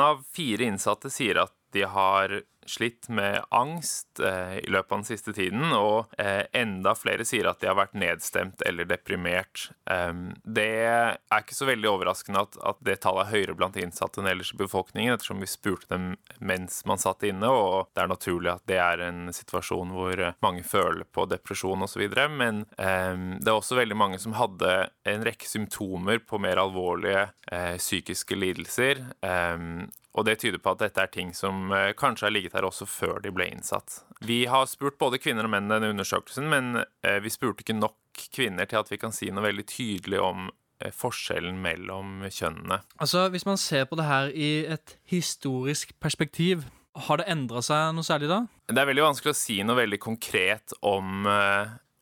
av 0.00 0.22
fire 0.32 0.64
innsatte 0.64 1.10
sier 1.10 1.40
at 1.42 1.54
de 1.72 1.82
har 1.82 2.40
slitt 2.70 3.08
med 3.08 3.42
angst 3.54 4.20
eh, 4.20 4.58
i 4.58 4.70
løpet 4.70 4.92
av 4.92 4.98
den 4.98 5.08
siste 5.08 5.34
tiden, 5.36 5.64
og 5.72 6.12
eh, 6.20 6.44
enda 6.56 6.94
flere 6.98 7.26
sier 7.28 7.48
at 7.50 7.60
de 7.62 7.70
har 7.70 7.78
vært 7.78 7.96
nedstemt 7.98 8.62
eller 8.68 8.88
deprimert. 8.88 9.68
Um, 9.88 10.34
det 10.44 10.68
er 10.84 11.18
ikke 11.38 11.56
så 11.56 11.68
veldig 11.68 11.90
overraskende 11.90 12.44
at, 12.46 12.58
at, 12.72 12.80
det 12.84 12.98
tallet 13.02 13.26
er 13.26 13.34
høyere 13.34 13.56
blant 13.58 13.78
innsatte 13.80 14.22
enn 14.22 14.30
ellers 14.30 14.52
i 14.54 14.60
befolkningen, 14.60 15.16
ettersom 15.16 15.42
vi 15.42 15.50
spurte 15.50 15.90
dem 15.92 16.10
mens 16.38 16.82
man 16.88 17.00
satt 17.00 17.24
inne, 17.26 17.50
og 17.50 17.90
det 17.96 18.04
er 18.04 18.12
naturlig 18.12 18.52
at 18.52 18.64
det 18.70 18.80
er 18.82 19.04
en 19.08 19.32
situasjon 19.34 19.94
hvor 19.96 20.22
mange 20.44 20.64
føler 20.66 21.08
på 21.12 21.26
depresjon 21.30 21.86
osv. 21.86 22.04
Men 22.30 22.64
um, 22.76 23.30
det 23.40 23.50
er 23.50 23.56
også 23.56 23.78
veldig 23.80 23.98
mange 23.98 24.20
som 24.22 24.36
hadde 24.38 24.74
en 25.08 25.24
rekke 25.26 25.48
symptomer 25.48 26.20
på 26.24 26.40
mer 26.42 26.60
alvorlige 26.60 27.28
eh, 27.52 27.76
psykiske 27.80 28.36
lidelser. 28.38 29.02
Um, 29.22 29.88
og 30.16 30.24
det 30.26 30.38
tyder 30.42 30.60
på 30.62 30.72
at 30.72 30.82
dette 30.82 31.02
er 31.02 31.10
ting 31.12 31.32
som 31.36 31.72
eh, 31.74 31.92
kanskje 31.98 32.28
har 32.28 32.34
ligget 32.34 32.56
her 32.56 32.66
også 32.68 32.88
før 32.88 33.20
de 33.24 33.32
ble 33.34 33.48
innsatt. 33.52 34.02
Vi 34.24 34.44
har 34.50 34.66
spurt 34.70 34.98
både 35.00 35.20
kvinner 35.22 35.46
og 35.46 35.52
menn 35.52 35.70
denne 35.70 35.92
undersøkelsen, 35.92 36.48
men 36.50 36.82
eh, 37.06 37.18
vi 37.22 37.32
spurte 37.32 37.64
ikke 37.64 37.76
nok 37.78 37.98
kvinner 38.34 38.68
til 38.68 38.80
at 38.80 38.90
vi 38.90 38.98
kan 39.00 39.14
si 39.14 39.30
noe 39.30 39.46
veldig 39.46 39.66
tydelig 39.68 40.22
om 40.22 40.48
eh, 40.82 40.94
forskjellen 40.94 41.60
mellom 41.62 42.24
kjønnene. 42.26 42.80
Altså, 42.98 43.28
Hvis 43.34 43.46
man 43.46 43.60
ser 43.60 43.86
på 43.90 44.00
det 44.00 44.08
her 44.08 44.32
i 44.32 44.50
et 44.78 44.96
historisk 45.12 45.94
perspektiv, 46.02 46.66
har 47.08 47.20
det 47.20 47.28
endra 47.30 47.62
seg 47.62 47.92
noe 47.94 48.06
særlig 48.06 48.32
da? 48.32 48.40
Det 48.66 48.80
er 48.80 48.88
veldig 48.88 49.10
vanskelig 49.10 49.36
å 49.36 49.38
si 49.38 49.60
noe 49.62 49.84
veldig 49.84 50.00
konkret 50.02 50.74
om 50.82 51.28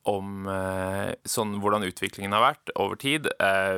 om 0.06 0.46
sånn, 1.26 1.56
hvordan 1.58 1.82
utviklingen 1.82 2.30
har 2.36 2.44
vært 2.44 2.70
over 2.78 2.94
tid. 2.94 3.26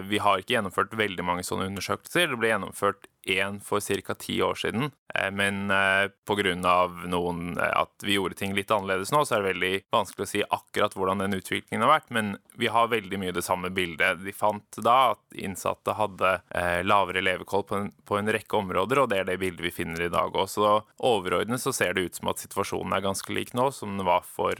vi 0.05 0.19
har 0.21 0.43
ikke 0.43 0.59
gjennomført 0.59 0.93
veldig 0.93 1.25
mange 1.25 1.41
sånne 1.49 1.71
undersøkelser. 1.71 2.29
Det 2.29 2.37
ble 2.37 2.51
gjennomført 2.51 3.09
én 3.23 3.61
for 3.61 3.81
ca. 3.81 4.15
ti 4.15 4.43
år 4.43 4.55
siden. 4.55 4.91
Eh, 5.15 5.31
men 5.31 5.71
eh, 5.71 6.11
pga. 6.27 6.55
noen 7.07 7.59
eh, 7.59 7.81
at 7.81 7.91
vi 8.03 8.15
gjorde 8.15 8.35
ting 8.35 8.55
litt 8.55 8.71
annerledes 8.71 9.13
nå, 9.13 9.25
så 9.25 9.37
er 9.37 9.43
det 9.43 9.53
veldig 9.53 9.73
vanskelig 9.93 10.27
å 10.27 10.31
si 10.31 10.43
akkurat 10.43 10.97
hvordan 10.97 11.25
den 11.25 11.39
utviklingen 11.39 11.85
har 11.87 11.95
vært. 11.99 12.11
Men 12.11 12.37
vi 12.57 12.71
har 12.73 12.89
veldig 12.89 13.21
mye 13.21 13.37
det 13.37 13.45
samme 13.47 13.71
bildet. 13.71 14.23
De 14.25 14.33
fant 14.33 14.81
da 14.85 15.15
at 15.15 15.39
innsatte 15.39 15.97
hadde 15.99 16.39
lavere 16.85 17.23
levekål 17.23 17.65
på 17.69 17.79
en, 17.79 17.91
på 18.05 18.19
en 18.19 18.33
rekke 18.33 18.61
områder, 18.61 19.03
og 19.03 19.11
det 19.13 19.23
er 19.23 19.31
det 19.31 19.39
bildet 19.41 19.65
vi 19.65 19.75
finner 19.75 20.07
i 20.07 20.13
dag 20.13 20.35
òg. 20.35 20.49
Så 20.51 20.79
overordnet 20.99 21.63
så 21.63 21.73
ser 21.75 21.95
det 21.95 22.09
ut 22.09 22.21
som 22.21 22.33
at 22.33 22.43
situasjonen 22.43 22.95
er 22.97 23.05
ganske 23.05 23.35
lik 23.35 23.55
nå 23.57 23.71
som 23.75 23.97
den 23.97 24.07
var 24.09 24.27
for 24.27 24.55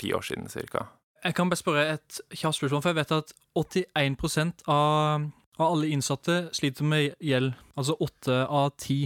ti 0.00 0.14
år 0.16 0.26
siden 0.26 0.50
ca. 0.70 0.88
Jeg 1.20 1.36
kan 1.36 1.50
bare 1.52 1.60
spørre 1.60 1.82
et 1.98 2.20
kjapt 2.32 2.56
spørsmål, 2.56 2.80
for 2.80 2.94
jeg 2.94 3.00
vet 3.02 3.12
at 3.12 3.34
81% 3.58 4.62
av 4.72 5.26
av 5.60 5.74
alle 5.74 5.90
innsatte 5.94 6.42
sliter 6.56 6.86
med 6.88 7.14
gjeld, 7.20 7.54
altså 7.76 7.96
åtte 8.00 8.42
av 8.46 8.72
ti. 8.80 9.02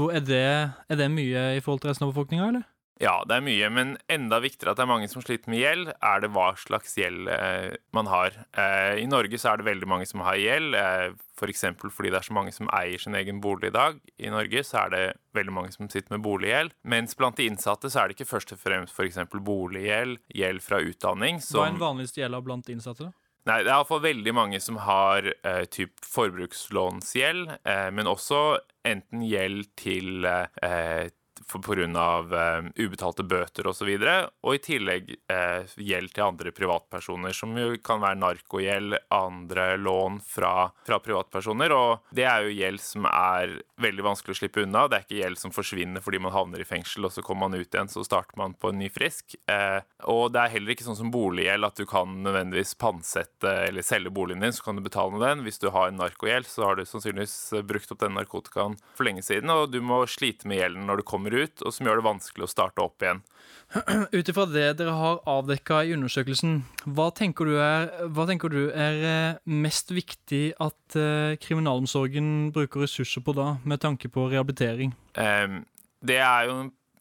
Er 0.00 0.22
det, 0.24 0.44
er 0.88 1.00
det 1.00 1.10
mye 1.12 1.48
i 1.56 1.62
forhold 1.64 1.82
til 1.82 1.90
resten 1.90 2.06
av 2.06 2.14
befolkninga, 2.14 2.50
eller? 2.52 2.68
Ja, 3.00 3.22
det 3.24 3.38
er 3.38 3.44
mye, 3.44 3.68
men 3.72 3.94
enda 4.12 4.42
viktigere 4.44 4.74
at 4.74 4.78
det 4.78 4.84
er 4.84 4.90
mange 4.90 5.06
som 5.08 5.22
sliter 5.24 5.48
med 5.48 5.62
gjeld, 5.62 5.88
er 6.04 6.20
det 6.20 6.28
hva 6.34 6.50
slags 6.60 6.98
gjeld 7.00 7.30
eh, 7.32 7.72
man 7.96 8.10
har. 8.12 8.36
Eh, 8.52 9.00
I 9.00 9.06
Norge 9.08 9.40
så 9.40 9.54
er 9.54 9.60
det 9.60 9.68
veldig 9.70 9.88
mange 9.88 10.08
som 10.08 10.20
har 10.26 10.36
gjeld, 10.36 10.76
eh, 10.76 11.06
f.eks. 11.40 11.64
For 11.80 11.94
fordi 11.96 12.12
det 12.12 12.18
er 12.20 12.28
så 12.28 12.36
mange 12.36 12.52
som 12.52 12.68
eier 12.76 13.00
sin 13.00 13.16
egen 13.16 13.40
bolig 13.40 13.70
i 13.70 13.76
dag. 13.78 13.96
I 14.20 14.32
Norge 14.32 14.64
så 14.68 14.82
er 14.82 14.92
det 14.92 15.02
veldig 15.38 15.56
mange 15.56 15.72
som 15.72 15.88
sitter 15.88 16.12
med 16.12 16.26
boliggjeld. 16.26 16.76
Mens 16.92 17.16
blant 17.16 17.40
de 17.40 17.48
innsatte 17.48 17.88
så 17.88 18.02
er 18.02 18.10
det 18.10 18.18
ikke 18.18 18.28
først 18.34 18.52
og 18.52 18.60
fremst 18.60 18.92
f.eks. 18.92 19.16
boliggjeld, 19.32 20.20
gjeld 20.36 20.64
fra 20.66 20.84
utdanning 20.84 21.40
som 21.40 21.62
Hva 21.62 21.70
er 21.70 21.76
den 21.78 21.84
vanligste 21.86 22.20
gjelda 22.20 22.44
blant 22.44 22.68
innsatte, 22.68 23.08
da? 23.08 23.16
Nei, 23.48 23.62
det 23.64 23.70
er 23.70 23.78
iallfall 23.78 24.02
veldig 24.04 24.32
mange 24.36 24.58
som 24.60 24.76
har 24.84 25.24
eh, 25.32 25.64
typ 25.72 25.96
forbrukslånsgjeld, 26.04 27.54
eh, 27.64 27.88
men 27.96 28.10
også 28.10 28.60
enten 28.86 29.22
gjeld 29.24 29.70
til 29.80 30.26
eh, 30.28 31.08
pga. 31.48 32.20
Uh, 32.30 32.68
ubetalte 32.76 33.24
bøter 33.24 33.66
osv. 33.66 33.70
Og, 33.70 33.76
så 33.80 33.86
videre, 33.88 34.14
og 34.44 34.56
i 34.56 34.60
tillegg 34.62 35.12
uh, 35.30 35.64
gjeld 35.80 36.12
til 36.14 36.26
andre 36.26 36.52
privatpersoner, 36.54 37.32
som 37.36 37.54
jo 37.56 37.72
kan 37.84 38.02
være 38.02 38.18
narkogjeld, 38.20 38.96
andre 39.14 39.76
lån 39.80 40.20
fra, 40.26 40.70
fra, 40.86 40.98
privatpersoner. 41.00 41.72
Og 41.72 42.12
det 42.14 42.26
er 42.28 42.44
jo 42.44 42.56
gjeld 42.58 42.82
som 42.84 43.08
er 43.08 43.56
veldig 43.80 44.04
vanskelig 44.04 44.36
å 44.36 44.40
slippe 44.42 44.64
unna. 44.64 44.86
Det 44.88 44.98
er 44.98 45.06
ikke 45.06 45.20
gjeld 45.22 45.40
som 45.40 45.54
forsvinner 45.54 46.04
fordi 46.04 46.20
man 46.22 46.34
havner 46.34 46.62
i 46.62 46.68
fengsel, 46.68 47.08
og 47.08 47.14
så 47.14 47.24
kommer 47.24 47.48
man 47.48 47.60
ut 47.60 47.74
igjen, 47.74 47.90
så 47.90 48.04
starter 48.04 48.36
man 48.40 48.54
på 48.54 48.72
en 48.72 48.80
ny 48.82 48.90
frisk. 48.92 49.36
Uh, 49.50 49.80
og 50.10 50.34
det 50.34 50.44
er 50.44 50.54
heller 50.56 50.74
ikke 50.74 50.86
sånn 50.86 50.98
som 50.98 51.12
boliggjeld, 51.14 51.66
at 51.66 51.80
du 51.80 51.86
kan 51.88 52.20
nødvendigvis 52.24 52.76
pantsette 52.80 53.54
eller 53.68 53.86
selge 53.86 54.12
boligen 54.14 54.44
din, 54.44 54.54
så 54.54 54.66
kan 54.66 54.78
du 54.78 54.84
betale 54.84 55.14
med 55.16 55.24
den. 55.24 55.44
Hvis 55.46 55.60
du 55.62 55.70
har 55.72 55.88
en 55.88 56.00
narkogjeld, 56.00 56.48
så 56.50 56.68
har 56.68 56.76
du 56.76 56.84
sannsynligvis 56.88 57.64
brukt 57.66 57.94
opp 57.94 58.02
den 58.04 58.16
narkotikaen 58.18 58.76
for 58.96 59.08
lenge 59.08 59.24
siden, 59.24 59.50
og 59.52 59.70
du 59.72 59.80
må 59.84 60.02
slite 60.10 60.48
med 60.50 60.60
gjelden 60.60 60.86
når 60.88 61.00
du 61.00 61.06
kommer 61.08 61.34
ut 61.36 61.39
ut, 61.44 61.62
og 61.64 61.74
som 61.74 61.88
gjør 61.88 62.00
det 62.00 62.06
vanskelig 62.06 62.46
å 62.46 62.50
starte 62.50 62.84
opp 62.84 63.04
igjen. 63.04 63.22
Ut 64.16 64.28
ifra 64.30 64.46
det 64.50 64.64
dere 64.80 64.94
har 64.98 65.20
avdekka 65.30 65.84
i 65.86 65.92
undersøkelsen, 65.94 66.56
hva 66.90 67.10
tenker, 67.14 67.52
er, 67.54 67.86
hva 68.10 68.26
tenker, 68.26 68.50
du 68.50 68.72
er, 68.74 68.98
eh, 69.06 69.38
mest 69.46 69.92
viktig 69.94 70.42
at 70.58 70.98
uh, 70.98 71.36
kriminalomsorgen 71.38 72.50
bruker 72.54 72.82
ressurser 72.84 73.22
på 73.26 73.36
da, 73.38 73.52
med 73.62 73.82
tanke 73.84 74.10
på 74.10 74.26
rehabilitering? 74.32 74.96
Um, 75.14 75.62
det 76.02 76.18
er 76.18 76.50
jo 76.50 76.58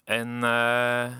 en 0.09 0.45
uh, 0.45 1.17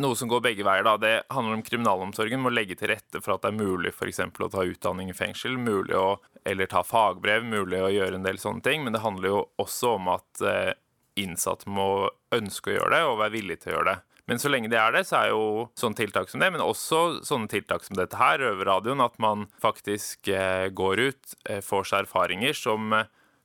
noe 0.00 0.16
som 0.16 0.30
går 0.30 0.42
begge 0.44 0.64
veier. 0.66 0.84
da. 0.84 0.96
Det 1.00 1.14
handler 1.32 1.58
om 1.58 1.66
kriminalomsorgen 1.66 2.42
må 2.42 2.52
legge 2.52 2.76
til 2.78 2.92
rette 2.92 3.20
for 3.22 3.36
at 3.36 3.44
det 3.44 3.52
er 3.52 3.60
mulig 3.60 3.92
f.eks. 3.94 4.22
å 4.24 4.50
ta 4.52 4.64
utdanning 4.64 5.12
i 5.12 5.16
fengsel, 5.16 5.56
mulig 5.60 5.96
å 5.96 6.16
eller 6.46 6.68
ta 6.70 6.84
fagbrev, 6.86 7.42
mulig 7.42 7.80
å 7.82 7.90
gjøre 7.90 8.20
en 8.20 8.26
del 8.26 8.38
sånne 8.38 8.62
ting. 8.62 8.84
Men 8.86 8.94
det 8.94 9.02
handler 9.02 9.32
jo 9.32 9.40
også 9.62 9.96
om 9.96 10.12
at 10.14 10.44
uh, 10.44 10.72
innsatte 11.20 11.70
må 11.70 12.08
ønske 12.34 12.72
å 12.72 12.76
gjøre 12.76 12.92
det 12.94 13.02
og 13.08 13.18
være 13.22 13.34
villig 13.36 13.58
til 13.62 13.72
å 13.72 13.76
gjøre 13.78 13.94
det. 13.94 13.98
Men 14.26 14.40
så 14.42 14.50
lenge 14.50 14.70
det 14.72 14.78
er 14.82 14.94
det, 14.96 15.04
så 15.06 15.20
er 15.20 15.28
jo 15.30 15.42
sånne 15.78 16.00
tiltak 16.00 16.30
som 16.30 16.42
det, 16.42 16.48
men 16.50 16.62
også 16.64 17.02
sånne 17.26 17.50
tiltak 17.50 17.84
som 17.86 17.94
dette 17.98 18.18
her, 18.18 18.40
Røverradioen, 18.42 19.04
at 19.04 19.14
man 19.22 19.46
faktisk 19.62 20.32
eh, 20.34 20.66
går 20.74 21.02
ut, 21.12 21.36
eh, 21.46 21.62
får 21.62 21.86
seg 21.92 22.06
erfaringer 22.06 22.58
som, 22.58 22.90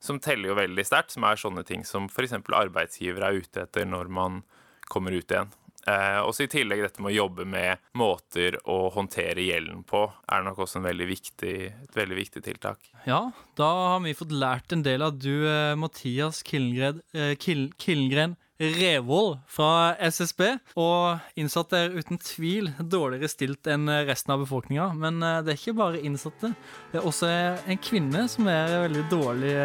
som 0.02 0.18
teller 0.22 0.50
jo 0.50 0.58
veldig 0.58 0.86
sterkt, 0.88 1.14
som 1.14 1.28
er 1.28 1.38
sånne 1.38 1.62
ting 1.68 1.86
som 1.86 2.10
f.eks. 2.10 2.34
arbeidsgiver 2.50 3.28
er 3.28 3.38
ute 3.44 3.62
etter 3.62 3.86
når 3.86 4.10
man 4.10 4.42
kommer 4.90 5.14
ut 5.14 5.30
igjen. 5.30 5.54
Eh, 5.88 6.20
også 6.22 6.46
I 6.46 6.50
tillegg 6.52 6.84
dette 6.84 7.02
med 7.02 7.10
å 7.10 7.16
jobbe 7.16 7.46
med 7.48 7.82
måter 7.98 8.58
å 8.70 8.86
håndtere 8.94 9.42
gjelden 9.42 9.82
på, 9.88 10.04
er 10.30 10.44
nok 10.46 10.62
også 10.62 10.78
en 10.78 10.86
veldig 10.86 11.08
viktig, 11.10 11.56
et 11.72 11.98
veldig 11.98 12.18
viktig 12.20 12.44
tiltak. 12.46 12.92
Ja, 13.08 13.24
da 13.58 13.72
har 13.94 14.04
vi 14.04 14.14
fått 14.14 14.34
lært 14.34 14.72
en 14.74 14.86
del 14.86 15.02
av 15.02 15.18
du, 15.18 15.48
eh, 15.48 15.74
Mathias 15.74 16.42
Killengren, 16.46 17.02
eh, 17.14 17.34
Kil, 17.34 17.72
Kilgren 17.78 18.36
Revold 18.62 19.40
fra 19.50 19.96
SSB. 19.98 20.58
Og 20.78 21.18
innsatte 21.34 21.80
er 21.80 21.96
uten 21.96 22.20
tvil 22.22 22.68
dårligere 22.78 23.26
stilt 23.26 23.66
enn 23.66 23.90
resten 24.06 24.30
av 24.36 24.44
befolkninga. 24.44 24.92
Men 24.94 25.18
eh, 25.18 25.40
det 25.42 25.56
er 25.56 25.58
ikke 25.58 25.78
bare 25.80 26.02
innsatte. 26.04 26.52
Det 26.92 27.00
er 27.00 27.08
også 27.10 27.32
en 27.66 27.82
kvinne 27.82 28.28
som 28.30 28.46
er 28.46 28.84
veldig 28.86 29.08
dårlig 29.10 29.56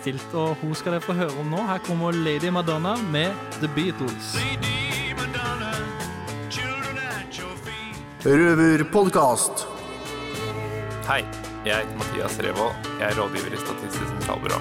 stilt, 0.00 0.32
og 0.32 0.56
hun 0.62 0.72
skal 0.72 0.96
dere 0.96 1.04
få 1.04 1.18
høre 1.18 1.36
om 1.42 1.52
nå. 1.52 1.60
Her 1.68 1.84
kommer 1.84 2.16
Lady 2.16 2.48
Madonna 2.48 2.96
med 3.12 3.36
The 3.60 3.68
Beatles. 3.76 4.32
Røverpodkast. 8.18 9.60
Hei, 11.06 11.20
jeg 11.62 11.84
heter 11.84 11.98
Mathias 12.00 12.38
Revold. 12.42 12.88
Jeg 12.98 13.12
er 13.12 13.14
rådgiver 13.14 13.54
i 13.54 13.60
Statistisk 13.60 14.08
sentralbyrå. 14.08 14.58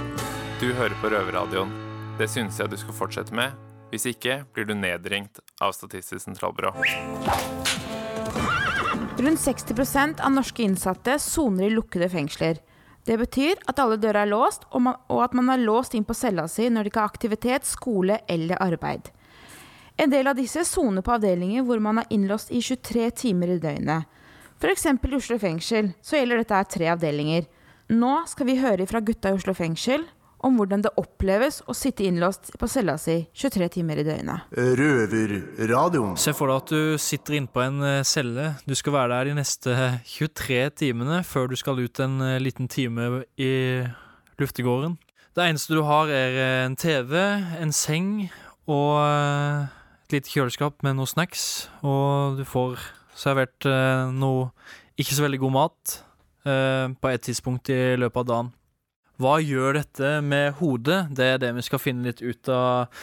Du 0.62 0.68
hører 0.78 0.94
på 1.02 1.10
Røverradioen. 1.10 1.72
Det 2.20 2.28
synes 2.30 2.60
jeg 2.62 2.70
du 2.70 2.78
skal 2.78 2.94
fortsette 2.94 3.34
med. 3.34 3.58
Hvis 3.90 4.06
ikke 4.12 4.44
blir 4.54 4.70
du 4.70 4.76
nedringt 4.78 5.42
av 5.58 5.74
Statistisk 5.74 6.28
sentralbyrå. 6.28 6.76
Rundt 9.18 9.42
60% 9.42 10.22
av 10.22 10.38
norske 10.38 10.62
innsatte 10.62 11.18
soner 11.18 11.72
i 11.72 11.74
lukkede 11.74 12.14
fengsler. 12.14 12.62
Det 13.10 13.18
betyr 13.18 13.58
at 13.66 13.82
alle 13.82 13.98
dører 13.98 14.28
er 14.28 14.34
låst, 14.36 14.70
og, 14.70 14.86
man, 14.86 15.02
og 15.10 15.26
at 15.26 15.34
man 15.34 15.50
er 15.50 15.66
låst 15.66 15.98
inn 15.98 16.06
på 16.06 16.14
cella 16.14 16.46
si 16.46 16.70
når 16.70 16.86
de 16.86 16.94
ikke 16.94 17.02
har 17.02 17.10
aktivitet, 17.10 17.66
skole 17.66 18.22
eller 18.30 18.62
arbeid. 18.62 19.10
En 19.98 20.12
del 20.14 20.28
av 20.30 20.38
disse 20.38 20.62
soner 20.68 21.02
på 21.02 21.16
avdelinger 21.16 21.64
hvor 21.66 21.80
man 21.82 21.98
er 21.98 22.12
innlåst 22.14 22.52
i 22.54 22.60
23 22.62 23.08
timer 23.18 23.56
i 23.56 23.62
døgnet. 23.62 24.06
F.eks. 24.62 24.86
i 24.86 25.16
Oslo 25.18 25.38
fengsel 25.42 25.90
så 26.06 26.20
gjelder 26.20 26.44
dette 26.44 26.60
tre 26.76 26.92
avdelinger. 26.94 27.48
Nå 27.98 28.12
skal 28.30 28.46
vi 28.50 28.60
høre 28.62 28.86
fra 28.90 29.02
gutta 29.02 29.32
i 29.32 29.38
Oslo 29.38 29.56
fengsel 29.58 30.06
om 30.46 30.58
hvordan 30.60 30.84
det 30.86 30.92
oppleves 31.02 31.64
å 31.66 31.74
sitte 31.74 32.06
innlåst 32.06 32.52
på 32.62 32.70
cella 32.70 32.94
si 33.02 33.16
23 33.34 33.70
timer 33.74 34.02
i 34.02 34.06
døgnet. 34.06 34.52
Røverradioen. 34.54 36.14
Se 36.22 36.34
for 36.38 36.52
deg 36.52 36.62
at 36.62 36.74
du 36.76 37.02
sitter 37.02 37.40
inne 37.40 37.50
på 37.50 37.64
en 37.64 37.82
eh, 37.82 38.04
celle. 38.06 38.52
Du 38.70 38.76
skal 38.78 38.94
være 39.00 39.16
der 39.16 39.32
de 39.32 39.38
neste 39.40 39.78
23 40.06 40.60
timene 40.84 41.24
før 41.26 41.50
du 41.50 41.58
skal 41.58 41.82
ut 41.82 42.04
en 42.06 42.22
eh, 42.22 42.38
liten 42.44 42.70
time 42.70 43.24
i 43.34 43.52
luftegården. 44.38 44.94
Det 45.34 45.50
eneste 45.50 45.74
du 45.74 45.82
har, 45.90 46.14
er 46.14 46.38
eh, 46.38 46.62
en 46.68 46.78
TV, 46.78 47.18
en 47.64 47.74
seng 47.74 48.14
og 48.70 49.02
et 50.08 50.16
lite 50.16 50.32
kjøleskap 50.32 50.84
med 50.88 50.96
noe 50.96 51.10
snacks. 51.10 51.68
Og 51.84 52.40
du 52.40 52.46
får 52.48 52.80
servert 53.18 53.68
eh, 53.68 54.08
noe 54.16 54.52
ikke 54.98 55.18
så 55.18 55.26
veldig 55.26 55.42
god 55.42 55.54
mat 55.54 55.98
eh, 56.48 56.88
på 56.96 57.12
et 57.12 57.26
tidspunkt 57.28 57.70
i 57.74 57.98
løpet 58.00 58.24
av 58.24 58.30
dagen. 58.30 58.54
Hva 59.18 59.36
gjør 59.42 59.82
dette 59.82 60.14
med 60.24 60.56
hodet? 60.62 61.08
Det 61.18 61.28
er 61.34 61.42
det 61.42 61.52
vi 61.58 61.66
skal 61.66 61.82
finne 61.82 62.08
litt 62.08 62.22
ut 62.22 62.54
av 62.54 62.94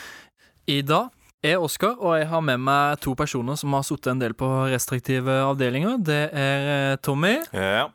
i 0.70 0.80
dag. 0.86 1.12
Jeg 1.44 1.58
er 1.58 1.60
Oskar, 1.60 1.98
og 2.00 2.16
jeg 2.16 2.28
har 2.30 2.40
med 2.40 2.62
meg 2.64 3.00
to 3.04 3.12
personer 3.18 3.58
som 3.60 3.74
har 3.76 3.84
sittet 3.84 4.14
en 4.14 4.22
del 4.22 4.32
på 4.32 4.48
restriktive 4.72 5.42
avdelinger. 5.44 5.98
Det 6.00 6.22
er 6.32 6.68
eh, 6.72 6.98
Tommy 7.04 7.36
yeah. 7.52 7.90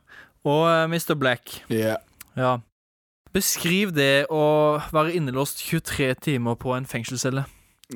og 0.45 0.67
eh, 0.69 0.85
Mr. 0.85 1.15
Black. 1.17 1.63
Ja. 1.73 1.97
Ja. 2.37 2.59
Beskriv 3.33 3.95
det 3.97 4.27
å 4.29 4.77
være 4.93 5.15
innelåst 5.17 5.63
23 5.65 6.13
timer 6.29 6.59
på 6.61 6.75
en 6.77 6.85
fengselscelle. 6.89 7.47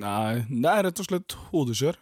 Nei, 0.01 0.41
det 0.49 0.69
er 0.71 0.87
rett 0.87 0.99
og 1.03 1.05
slett 1.05 1.35
hodekjør. 1.51 1.97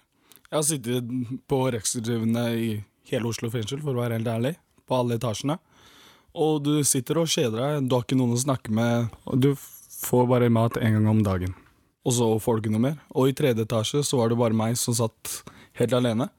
Jeg 0.48 0.56
har 0.56 0.64
sittet 0.64 1.10
på 1.52 1.58
restriktivene 1.76 2.44
i 2.56 2.70
hele 3.12 3.28
Oslo 3.28 3.50
fengsel, 3.52 3.82
for 3.84 3.96
å 3.96 4.04
være 4.04 4.20
helt 4.20 4.30
ærlig, 4.32 4.54
på 4.88 4.96
alle 4.96 5.18
etasjene. 5.20 5.58
Og 6.40 6.62
du 6.64 6.74
sitter 6.88 7.20
og 7.20 7.28
kjeder 7.32 7.58
deg, 7.60 7.90
du 7.90 7.98
har 7.98 8.06
ikke 8.06 8.20
noen 8.20 8.38
å 8.38 8.40
snakke 8.40 8.72
med, 8.76 9.12
og 9.28 9.42
du 9.44 9.50
får 9.60 10.30
bare 10.32 10.52
mat 10.54 10.80
en 10.80 10.96
gang 10.98 11.10
om 11.12 11.20
dagen. 11.26 11.56
Og 12.08 12.16
så 12.16 12.30
får 12.40 12.58
du 12.58 12.64
ikke 12.64 12.76
noe 12.78 12.86
mer. 12.88 13.02
Og 13.12 13.30
i 13.30 13.36
tredje 13.38 13.68
etasje 13.68 14.06
så 14.08 14.22
var 14.22 14.32
det 14.32 14.40
bare 14.40 14.56
meg 14.58 14.80
som 14.80 14.96
satt 14.96 15.42
helt 15.82 15.98
alene. 15.98 16.30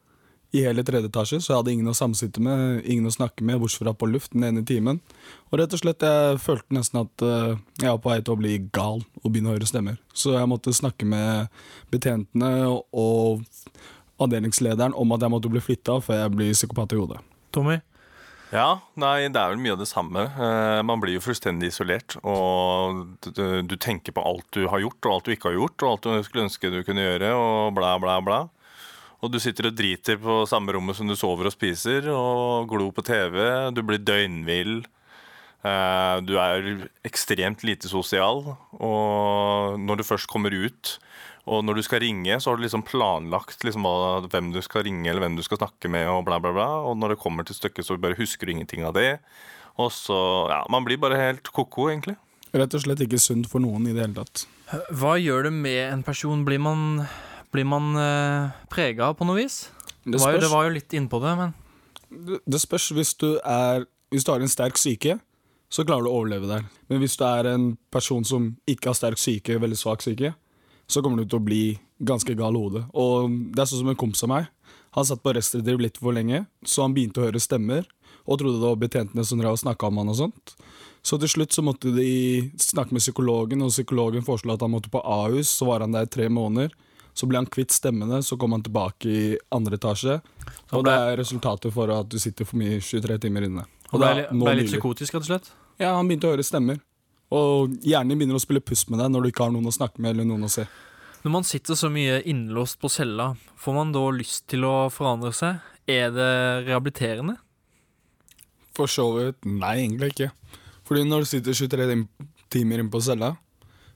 I 0.53 0.67
hele 0.67 0.83
tredje 0.85 1.09
etasje 1.09 1.39
så 1.41 1.53
jeg 1.53 1.59
hadde 1.63 1.73
ingen 1.73 1.89
å 1.89 1.97
samsitte 1.97 2.43
med, 2.45 2.83
ingen 2.85 3.09
å 3.09 3.15
snakke 3.15 3.45
med, 3.49 3.57
bortsett 3.63 3.87
fra 3.87 3.95
på 3.97 4.09
luft 4.11 4.35
den 4.35 4.45
ene 4.51 4.65
timen. 4.69 5.01
Og 5.49 5.57
rett 5.61 5.73
og 5.73 5.81
slett, 5.81 6.05
jeg 6.05 6.43
følte 6.45 6.77
nesten 6.77 7.01
at 7.07 7.25
eh, 7.25 7.55
jeg 7.81 7.89
var 7.89 8.03
på 8.05 8.13
vei 8.13 8.19
til 8.21 8.35
å 8.35 8.41
bli 8.41 8.59
gal 8.69 9.01
og 9.01 9.31
begynne 9.31 9.49
å 9.49 9.57
høre 9.57 9.69
stemmer. 9.69 9.97
Så 10.13 10.35
jeg 10.37 10.51
måtte 10.53 10.77
snakke 10.77 11.09
med 11.09 11.49
betjentene 11.93 12.53
og 12.69 13.47
avdelingslederen 14.21 14.93
om 14.93 15.17
at 15.17 15.25
jeg 15.25 15.33
måtte 15.33 15.53
bli 15.53 15.65
flytta 15.65 15.97
før 16.05 16.21
jeg 16.27 16.37
blir 16.37 16.53
psykopat 16.53 16.93
i 16.93 17.01
hodet. 17.01 17.25
Tommy? 17.53 17.81
Ja, 18.53 18.83
nei, 19.01 19.31
det 19.33 19.41
er 19.41 19.55
vel 19.55 19.61
mye 19.65 19.73
av 19.73 19.81
det 19.81 19.89
samme. 19.89 20.29
Eh, 20.29 20.85
man 20.85 21.01
blir 21.01 21.17
jo 21.17 21.25
fullstendig 21.25 21.73
isolert. 21.73 22.19
Og 22.21 23.07
du, 23.25 23.63
du 23.65 23.79
tenker 23.81 24.13
på 24.13 24.25
alt 24.29 24.45
du 24.53 24.67
har 24.69 24.85
gjort, 24.85 25.01
og 25.07 25.15
alt 25.15 25.25
du 25.25 25.33
ikke 25.33 25.49
har 25.49 25.63
gjort, 25.63 25.81
og 25.81 25.95
alt 25.95 26.05
du 26.05 26.27
skulle 26.27 26.51
ønske 26.51 26.73
du 26.77 26.83
kunne 26.85 27.07
gjøre, 27.07 27.33
og 27.33 27.73
bla, 27.79 27.97
bla, 28.03 28.21
bla. 28.21 28.43
Og 29.23 29.31
du 29.31 29.39
sitter 29.39 29.69
og 29.71 29.77
driter 29.79 30.19
på 30.19 30.41
samme 30.51 30.75
rommet 30.75 30.99
som 30.99 31.07
du 31.07 31.15
sover 31.15 31.47
og 31.47 31.55
spiser, 31.55 32.09
og 32.11 32.67
glor 32.71 32.91
på 32.95 33.05
TV. 33.07 33.39
Du 33.71 33.83
blir 33.87 34.03
døgnvill. 34.03 34.81
Eh, 35.63 36.17
Du 36.27 36.35
er 36.43 36.89
ekstremt 37.07 37.63
lite 37.63 37.87
sosial. 37.89 38.57
Og 38.83 39.79
når 39.79 40.01
du 40.01 40.03
først 40.09 40.27
kommer 40.27 40.51
ut, 40.51 40.99
og 41.47 41.63
når 41.67 41.79
du 41.79 41.83
skal 41.83 42.03
ringe, 42.03 42.35
så 42.41 42.51
har 42.51 42.59
du 42.59 42.63
liksom 42.63 42.83
planlagt 42.87 43.63
liksom 43.67 43.87
hvem 44.31 44.53
du 44.55 44.61
skal 44.63 44.85
ringe 44.87 45.09
eller 45.11 45.23
hvem 45.25 45.37
du 45.39 45.43
skal 45.43 45.59
snakke 45.59 45.91
med, 45.91 46.07
og 46.11 46.25
bla, 46.27 46.39
bla, 46.43 46.53
bla. 46.55 46.69
Og 46.87 46.99
når 46.99 47.15
det 47.15 47.23
kommer 47.23 47.47
til 47.47 47.55
stykket, 47.59 47.87
så 47.87 47.99
bare 47.99 48.19
husker 48.19 48.47
du 48.47 48.53
ingenting 48.55 48.85
av 48.87 48.95
det. 48.95 49.21
Og 49.79 49.91
så 49.95 50.19
Ja, 50.51 50.65
man 50.71 50.85
blir 50.85 50.99
bare 50.99 51.17
helt 51.19 51.51
ko-ko, 51.55 51.89
egentlig. 51.91 52.17
Rett 52.53 52.75
og 52.75 52.83
slett 52.85 53.01
ikke 53.01 53.19
sunt 53.23 53.47
for 53.49 53.63
noen 53.65 53.87
i 53.89 53.95
det 53.95 54.03
hele 54.03 54.19
tatt. 54.19 54.47
Hva 54.93 55.15
gjør 55.21 55.45
det 55.49 55.53
med 55.53 55.93
en 55.93 56.03
person? 56.03 56.45
Blir 56.45 56.61
man, 56.61 57.07
blir 57.53 57.67
man 57.69 57.93
uh, 57.97 58.53
prega 58.73 59.13
på 59.17 59.27
noe 59.29 59.43
vis? 59.43 59.67
Det 60.03 60.17
Det 60.17 60.21
var, 60.21 60.33
jo, 60.35 60.41
det 60.43 60.51
var 60.51 60.65
jo 60.67 60.77
litt 60.77 60.97
innpå 60.99 61.21
det, 61.23 61.35
men 61.39 61.53
Det, 62.09 62.41
det 62.45 62.61
spørs 62.61 62.91
hvis 62.97 63.15
du 63.15 63.39
er 63.39 63.87
Hvis 64.13 64.25
du 64.25 64.33
har 64.33 64.41
en 64.41 64.51
sterk 64.51 64.77
syke, 64.77 65.19
så 65.73 65.85
klarer 65.89 66.05
du 66.05 66.11
å 66.11 66.19
overleve 66.21 66.49
der. 66.51 66.65
Men 66.91 67.01
hvis 67.01 67.17
du 67.17 67.25
er 67.25 67.47
en 67.49 67.79
person 67.89 68.25
som 68.29 68.51
ikke 68.69 68.91
har 68.91 68.99
sterk 68.99 69.17
syke, 69.17 69.57
veldig 69.57 69.79
svak 69.81 70.05
syke, 70.05 70.35
så 70.85 71.01
kommer 71.01 71.23
du 71.23 71.31
til 71.31 71.41
å 71.41 71.47
bli 71.47 71.63
ganske 72.05 72.35
gal 72.37 72.53
i 72.53 72.61
hodet. 72.61 72.83
Og 72.93 73.33
det 73.55 73.63
er 73.63 73.71
sånn 73.71 73.81
som 73.81 73.89
en 73.89 73.97
kompis 73.97 74.27
av 74.27 74.33
meg. 74.35 74.51
Han 74.93 75.09
satt 75.09 75.23
på 75.25 75.33
restriktiv 75.33 75.81
litt 75.81 75.97
for 75.97 76.13
lenge, 76.13 76.43
så 76.61 76.85
han 76.85 76.93
begynte 76.93 77.23
å 77.23 77.25
høre 77.25 77.41
stemmer, 77.41 77.89
og 78.29 78.43
trodde 78.43 78.61
det 78.61 78.69
var 78.69 78.83
betjentene 78.83 79.25
som 79.25 79.41
drev 79.41 79.57
og 79.57 79.63
snakka 79.63 79.89
om 79.89 80.03
han 80.03 80.13
og 80.13 80.19
sånt. 80.21 80.55
Så 81.03 81.17
til 81.19 81.33
slutt 81.33 81.57
så 81.57 81.65
måtte 81.65 81.91
de 81.97 82.53
snakke 82.61 82.95
med 82.95 83.03
psykologen, 83.03 83.65
og 83.65 83.73
psykologen 83.73 84.27
foreslo 84.27 84.53
at 84.53 84.63
han 84.63 84.75
måtte 84.77 84.93
på 84.93 85.01
Ahus. 85.01 85.51
Så 85.51 85.67
var 85.67 85.83
han 85.83 85.97
der 85.97 86.07
i 86.07 86.13
tre 86.13 86.29
måneder. 86.31 86.77
Så 87.15 87.27
ble 87.29 87.37
han 87.43 87.47
kvitt 87.47 87.71
stemmene, 87.75 88.23
så 88.25 88.39
kom 88.41 88.53
han 88.57 88.63
tilbake 88.65 89.05
i 89.11 89.25
andre 89.53 89.77
etasje. 89.77 90.21
Og 90.73 90.85
det 90.87 90.93
er 90.97 91.19
resultatet 91.21 91.73
for 91.75 91.91
at 91.93 92.09
du 92.09 92.17
sitter 92.19 92.49
for 92.49 92.57
mye 92.57 92.79
23 92.81 93.19
timer 93.21 93.45
inne. 93.49 93.67
Og 93.93 94.01
da- 94.01 94.15
ble, 94.15 94.23
da, 94.31 94.39
ble 94.47 94.55
litt 94.63 94.71
psykotisk, 94.73 95.13
rett 95.15 95.27
og 95.27 95.29
slett? 95.29 95.51
Ja, 95.79 95.95
han 95.97 96.09
begynte 96.09 96.31
å 96.31 96.33
høre 96.33 96.47
stemmer. 96.47 96.81
Og 97.33 97.77
hjernen 97.85 98.17
begynner 98.19 98.37
å 98.37 98.41
spille 98.45 98.61
puss 98.65 98.87
med 98.89 98.99
deg 99.01 99.11
når 99.13 99.23
du 99.23 99.29
ikke 99.33 99.45
har 99.45 99.53
noen 99.53 99.69
å 99.69 99.73
snakke 99.77 100.01
med 100.01 100.15
eller 100.17 100.25
noen 100.29 100.45
å 100.49 100.51
se. 100.53 100.65
Når 101.23 101.31
man 101.31 101.45
sitter 101.45 101.75
så 101.79 101.89
mye 101.93 102.23
innlåst 102.29 102.81
på 102.83 102.89
cella, 102.91 103.37
får 103.57 103.75
man 103.77 103.93
da 103.95 104.01
lyst 104.11 104.49
til 104.49 104.65
å 104.65 104.89
forandre 104.91 105.33
seg? 105.37 105.61
Er 105.87 106.11
det 106.11 106.31
rehabiliterende? 106.67 107.37
For 108.77 108.89
så 108.91 109.05
vidt 109.19 109.45
nei, 109.45 109.77
egentlig 109.85 110.13
ikke. 110.15 110.31
Fordi 110.89 111.05
når 111.07 111.25
du 111.25 111.31
sitter 111.31 111.53
23 111.53 112.09
timer 112.53 112.81
inne 112.83 112.91
på 112.93 113.01
cella, 113.05 113.35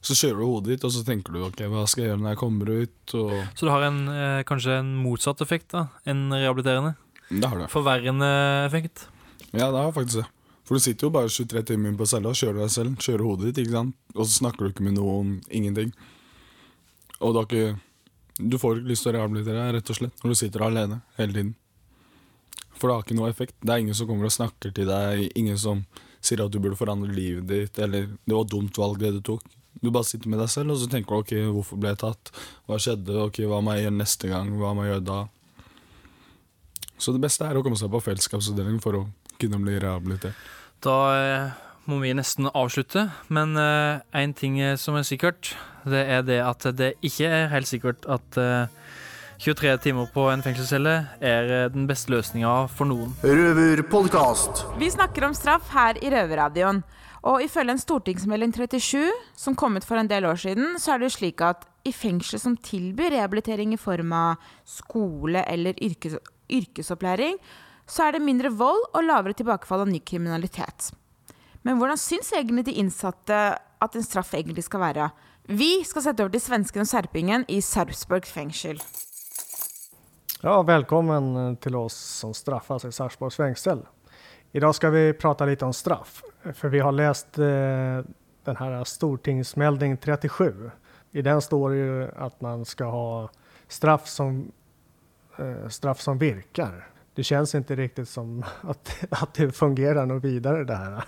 så 0.06 0.14
kjører 0.14 0.38
du 0.38 0.46
hodet 0.46 0.70
ditt, 0.74 0.84
og 0.86 0.92
så 0.94 1.02
tenker 1.06 1.34
du 1.34 1.40
ok, 1.46 1.64
hva 1.72 1.82
skal 1.90 2.04
jeg 2.04 2.10
gjøre 2.12 2.22
når 2.22 2.32
jeg 2.34 2.40
kommer 2.42 2.70
ut? 2.70 3.14
Og 3.18 3.34
Så 3.58 3.66
du 3.66 3.72
har 3.72 3.82
en, 3.88 4.00
eh, 4.12 4.42
kanskje 4.46 4.78
en 4.80 4.94
motsatt 5.02 5.42
effekt 5.42 5.72
da, 5.74 5.88
enn 6.06 6.28
rehabiliterende? 6.30 6.94
det 7.30 7.48
har 7.50 7.58
du. 7.58 7.66
Forverrende 7.72 8.30
effekt? 8.68 9.08
Ja, 9.50 9.70
det 9.72 9.80
har 9.82 9.92
faktisk 9.92 10.20
det. 10.22 10.28
For 10.66 10.74
du 10.74 10.82
sitter 10.82 11.06
jo 11.06 11.14
bare 11.14 11.30
23 11.30 11.62
timer 11.66 11.90
inn 11.90 11.98
på 11.98 12.06
cella 12.10 12.30
og 12.30 12.38
kjører 12.38 12.62
deg 12.64 12.70
selv, 12.74 12.96
kjører 13.02 13.22
hodet 13.26 13.50
ditt, 13.50 13.64
ikke 13.64 13.74
sant? 13.76 13.94
Og 14.14 14.24
så 14.26 14.40
snakker 14.40 14.66
du 14.66 14.70
ikke 14.72 14.86
med 14.86 14.96
noen, 14.98 15.36
ingenting. 15.50 15.92
Og 17.20 17.32
du 17.34 17.38
har 17.40 17.46
ikke 17.46 17.80
Du 18.36 18.58
får 18.60 18.76
ikke 18.76 18.90
lyst 18.90 19.02
til 19.06 19.14
å 19.14 19.16
rehabilitere 19.16 19.54
deg, 19.62 19.74
rett 19.78 19.90
og 19.90 19.96
slett, 19.96 20.18
når 20.20 20.28
du 20.28 20.36
sitter 20.36 20.60
alene 20.66 20.98
hele 21.16 21.32
tiden. 21.32 21.54
For 22.76 22.90
det 22.90 22.94
har 22.96 23.04
ikke 23.06 23.16
noe 23.16 23.30
effekt. 23.32 23.54
Det 23.64 23.72
er 23.72 23.78
ingen 23.80 23.96
som 23.96 24.06
kommer 24.10 24.28
og 24.28 24.34
snakker 24.34 24.74
til 24.76 24.84
deg, 24.90 25.22
ingen 25.40 25.56
som 25.56 25.86
sier 26.20 26.42
at 26.44 26.52
du 26.52 26.58
burde 26.60 26.76
forandre 26.76 27.08
livet 27.16 27.46
ditt, 27.48 27.78
eller 27.80 28.10
det 28.12 28.34
var 28.36 28.44
et 28.44 28.52
dumt 28.52 28.76
valg 28.76 28.98
det 29.00 29.14
du 29.16 29.20
tok. 29.24 29.46
Du 29.82 29.90
bare 29.90 30.08
sitter 30.08 30.30
med 30.32 30.40
deg 30.40 30.50
selv 30.52 30.74
og 30.74 30.80
så 30.80 30.88
tenker 30.90 31.12
du 31.12 31.22
ok, 31.22 31.32
hvorfor 31.58 31.80
ble 31.80 31.92
jeg 31.92 32.00
tatt? 32.02 32.32
Hva 32.66 32.80
skjedde? 32.80 33.18
Ok, 33.26 33.42
Hva 33.48 33.60
må 33.64 33.76
jeg 33.76 33.86
gjøre 33.86 33.98
neste 33.98 34.30
gang? 34.32 34.50
Hva 34.60 34.72
må 34.76 34.86
jeg 34.86 34.94
gjøre 34.94 35.06
da? 35.10 35.20
Så 36.96 37.12
det 37.12 37.22
beste 37.26 37.44
er 37.44 37.58
å 37.58 37.62
komme 37.64 37.76
seg 37.76 37.92
på 37.92 38.00
fellesskapsavdelingen 38.06 38.80
for 38.84 39.02
å 39.02 39.06
kunne 39.36 39.60
bli 39.60 39.76
rehabilitert. 39.82 40.36
Da 40.84 40.96
eh, 41.12 41.56
må 41.90 42.00
vi 42.00 42.14
nesten 42.16 42.48
avslutte, 42.48 43.10
men 43.28 43.52
én 43.56 44.32
ting 44.36 44.56
eh, 44.62 44.78
som 44.80 44.96
er 44.96 45.04
sikkert, 45.04 45.52
det 45.84 46.06
er 46.08 46.24
det 46.26 46.40
at 46.42 46.64
det 46.76 46.94
ikke 47.04 47.28
er 47.28 47.50
helt 47.52 47.68
sikkert 47.68 48.08
at 48.10 48.40
uh, 48.40 48.66
23 49.38 49.76
timer 49.84 50.08
på 50.12 50.24
en 50.32 50.42
fengselscelle 50.44 50.94
er 51.20 51.50
eh, 51.52 51.66
den 51.72 51.86
beste 51.88 52.12
løsninga 52.12 52.54
for 52.72 52.88
noen. 52.88 53.12
Røverpodkast. 53.22 54.64
Vi 54.80 54.88
snakker 54.92 55.28
om 55.28 55.36
straff 55.36 55.68
her 55.74 56.00
i 56.00 56.10
Røverradioen. 56.12 56.82
Og 57.24 57.42
ifølge 57.42 57.74
en 57.74 57.81
stortingsmelding 57.81 58.52
37 58.55 59.09
som 59.35 59.57
kom 59.57 59.79
ut 59.79 59.87
for 59.87 59.98
en 59.98 60.11
del 60.11 60.26
år 60.29 60.38
siden, 60.42 60.76
så 60.79 60.94
er 60.94 61.00
det 61.00 61.09
jo 61.09 61.16
slik 61.16 61.42
at 61.44 61.64
i 61.87 61.92
fengsel 61.94 62.40
som 62.42 62.57
tilbyr 62.59 63.14
rehabilitering 63.14 63.72
i 63.74 63.81
form 63.81 64.12
av 64.16 64.42
skole 64.66 65.44
eller 65.46 65.79
yrkes 65.83 66.18
yrkesopplæring, 66.46 67.38
så 67.87 68.07
er 68.07 68.16
det 68.16 68.22
mindre 68.22 68.52
vold 68.55 68.85
og 68.92 69.02
lavere 69.07 69.35
tilbakefall 69.35 69.83
av 69.83 69.90
ny 69.90 69.98
kriminalitet. 70.07 70.92
Men 71.66 71.81
hvordan 71.81 71.98
syns 71.98 72.31
egentlig 72.35 72.68
de 72.68 72.76
innsatte 72.79 73.38
at 73.57 73.96
en 73.98 74.07
straff 74.07 74.31
egentlig 74.35 74.62
skal 74.66 74.83
være? 74.83 75.09
Vi 75.50 75.83
skal 75.87 76.05
sette 76.05 76.22
over 76.22 76.35
til 76.35 76.42
svensken 76.42 76.83
og 76.83 76.90
serpingen 76.90 77.46
i 77.50 77.61
Sarpsborg 77.62 78.26
fengsel. 78.31 78.79
Ja, 80.42 80.61
velkommen 80.66 81.57
til 81.62 81.79
oss 81.79 81.96
som 82.20 82.35
straffes 82.35 82.87
i 82.87 82.94
Sarpsborg 82.94 83.35
fengsel. 83.35 83.83
I 84.55 84.62
dag 84.62 84.74
skal 84.79 84.94
vi 84.94 85.05
prate 85.18 85.46
litt 85.48 85.62
om 85.66 85.74
straff, 85.74 86.20
för 86.54 86.68
vi 86.68 86.78
har 86.78 86.92
läst 86.92 87.38
eh, 87.38 87.44
den 88.44 88.56
här 88.56 88.85
Stortingsmelding 88.85 89.96
37. 89.96 90.70
I 91.12 91.22
den 91.22 91.42
står 91.42 91.70
det 91.70 91.76
ju 91.76 92.09
att 92.16 92.40
man 92.40 92.64
ska 92.64 92.85
ha 92.85 93.30
straff 93.68 94.09
som, 94.09 94.52
eh, 95.38 95.68
straff 95.68 96.00
som 96.00 96.18
virkar. 96.18 96.88
Det 97.14 97.24
känns 97.24 97.54
inte 97.54 97.76
riktigt 97.76 98.09
som 98.09 98.44
att, 98.61 99.04
att 99.11 99.35
det 99.35 99.52
fungerar 99.52 100.06
något 100.06 100.24
vidare 100.24 100.64
det 100.64 100.76
här. 100.76 101.04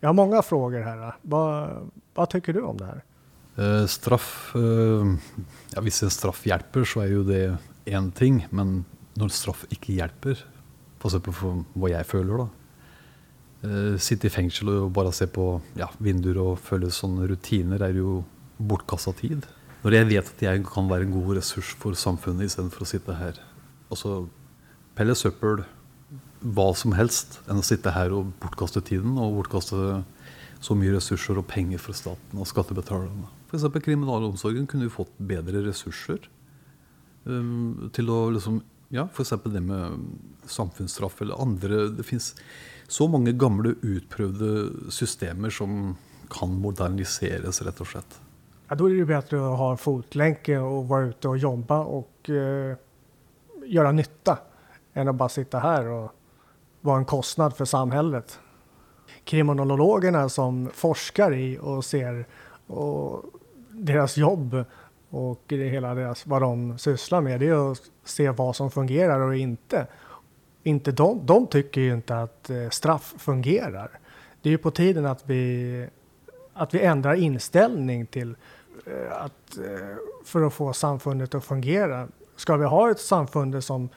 Jag 0.00 0.08
har 0.08 0.14
många 0.14 0.42
frågor 0.42 0.80
här. 0.80 1.14
Vad, 1.22 1.70
vad 2.14 2.30
tycker 2.30 2.52
du 2.52 2.62
om 2.62 2.76
det 2.76 2.84
här? 2.84 3.02
Eh, 3.58 3.86
straff 3.86 4.52
eh, 4.54 5.06
ja, 5.74 5.80
Hvis 5.80 6.02
en 6.02 6.10
straff 6.10 6.46
hjelper, 6.46 6.84
så 6.84 7.02
er 7.02 7.10
jo 7.12 7.24
det 7.26 7.58
én 7.84 8.10
ting. 8.12 8.46
Men 8.50 8.84
når 9.18 9.32
straff 9.34 9.64
ikke 9.74 9.96
hjelper, 9.98 10.38
f.eks. 11.00 11.18
For 11.34 11.64
hva 11.74 11.90
jeg 11.90 12.06
føler, 12.06 12.44
da. 12.44 12.46
Eh, 13.58 13.96
sitte 13.98 14.28
i 14.28 14.30
fengsel 14.30 14.70
og 14.70 14.92
bare 14.94 15.10
se 15.10 15.26
på 15.26 15.56
ja, 15.78 15.88
vinduer 15.98 16.36
og 16.38 16.60
følge 16.62 16.92
sånne 16.94 17.26
rutiner 17.26 17.82
er 17.82 17.96
jo 17.98 18.20
bortkasta 18.58 19.14
tid. 19.18 19.48
Når 19.82 19.96
jeg 19.96 20.08
vet 20.12 20.30
at 20.30 20.44
jeg 20.44 20.62
kan 20.66 20.86
være 20.90 21.08
en 21.08 21.16
god 21.16 21.40
ressurs 21.40 21.72
for 21.80 21.98
samfunnet 21.98 22.46
istedenfor 22.46 22.86
å 22.86 22.90
sitte 22.90 23.16
her. 23.18 23.40
Altså 23.90 24.28
pelle 24.98 25.14
søppel, 25.18 25.64
hva 26.38 26.68
som 26.78 26.94
helst, 26.94 27.40
enn 27.50 27.58
å 27.58 27.66
sitte 27.66 27.90
her 27.94 28.14
og 28.14 28.30
bortkaste 28.42 28.82
tiden 28.86 29.18
og 29.18 29.40
bortkaste 29.40 30.02
så 30.62 30.74
mye 30.78 30.94
ressurser 30.94 31.38
og 31.38 31.46
penger 31.50 31.82
fra 31.82 31.94
staten 31.94 32.38
og 32.38 32.46
skattebetalerne. 32.50 33.26
F.eks. 33.50 33.66
kriminalomsorgen 33.82 34.66
kunne 34.70 34.86
jo 34.86 34.94
fått 35.00 35.14
bedre 35.18 35.64
ressurser 35.66 36.26
um, 37.26 37.90
til 37.94 38.10
å 38.10 38.24
liksom 38.34 38.60
Ja, 38.88 39.08
f.eks. 39.12 39.34
det 39.44 39.60
med 39.60 39.98
samfunnsstraff 40.48 41.20
eller 41.20 41.42
andre 41.42 41.88
Det 41.92 42.06
fins 42.08 42.34
så 42.88 43.04
mange 43.08 43.34
gamle, 43.36 43.74
utprøvde 43.84 44.90
systemer 44.90 45.52
som 45.52 45.96
kan 46.32 46.54
moderniseres, 46.60 47.60
rett 47.64 47.80
og 47.84 47.90
slett. 47.90 48.18
Ja, 48.68 48.76
Da 48.76 48.84
er 48.86 48.96
det 48.96 49.08
bedre 49.08 49.40
å 49.44 49.56
ha 49.60 49.68
fotlenke 49.76 50.56
og 50.60 50.88
være 50.88 51.12
ute 51.12 51.32
og 51.34 51.42
jobbe 51.42 51.78
og 51.98 52.30
uh, 52.32 52.72
gjøre 53.68 53.92
nytte, 53.92 54.36
enn 54.96 55.12
å 55.12 55.16
bare 55.16 55.36
sitte 55.36 55.60
her 55.60 55.88
og 55.92 56.86
være 56.88 57.02
en 57.02 57.08
kostnad 57.12 57.56
for 57.56 57.68
samfunnet. 57.68 58.38
Kriminologene 59.28 60.24
som 60.32 60.64
forsker 60.72 61.36
i 61.36 61.48
og 61.60 61.84
ser 61.84 62.24
og 62.68 63.36
deres 63.72 64.16
jobb 64.18 64.56
och 65.10 65.42
det 65.46 65.68
hela 65.68 65.94
deras, 65.94 66.26
vad 66.26 66.42
de 66.42 66.78
sysslar 66.78 67.20
med, 67.20 67.40
det 67.40 67.48
är 67.48 67.72
att 67.72 67.82
se 68.04 68.30
vad 68.30 68.56
som 68.56 68.70
fungerar 68.70 69.20
och 69.20 69.36
inte. 69.36 69.86
inte 70.62 70.92
de, 70.92 71.26
de 71.26 71.46
tycker 71.46 71.80
ju 71.80 71.94
inte 71.94 72.20
att 72.20 72.50
eh, 72.50 72.68
straff 72.68 73.14
fungerar. 73.18 73.98
Det 74.42 74.48
är 74.48 74.50
ju 74.50 74.58
på 74.58 74.70
tiden 74.70 75.06
att 75.06 75.22
vi, 75.26 75.88
att 76.52 76.74
vi 76.74 76.80
ändrar 76.80 77.14
inställning 77.14 78.06
till 78.06 78.36
eh, 78.86 79.22
att 79.22 79.58
eh, 79.58 79.96
för 80.24 80.42
att 80.42 80.54
få 80.54 80.72
samfundet 80.72 81.34
att 81.34 81.44
fungera. 81.44 82.08
Ska 82.36 82.56
vi 82.56 82.64
ha 82.64 82.90
ett 82.90 83.00
samfund 83.00 83.64
som 83.64 83.88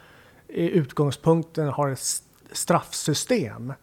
i 0.47 0.69
utgångspunkten 0.69 1.67
har 1.67 1.89
ett 1.89 2.23
straffsystem. 2.51 3.73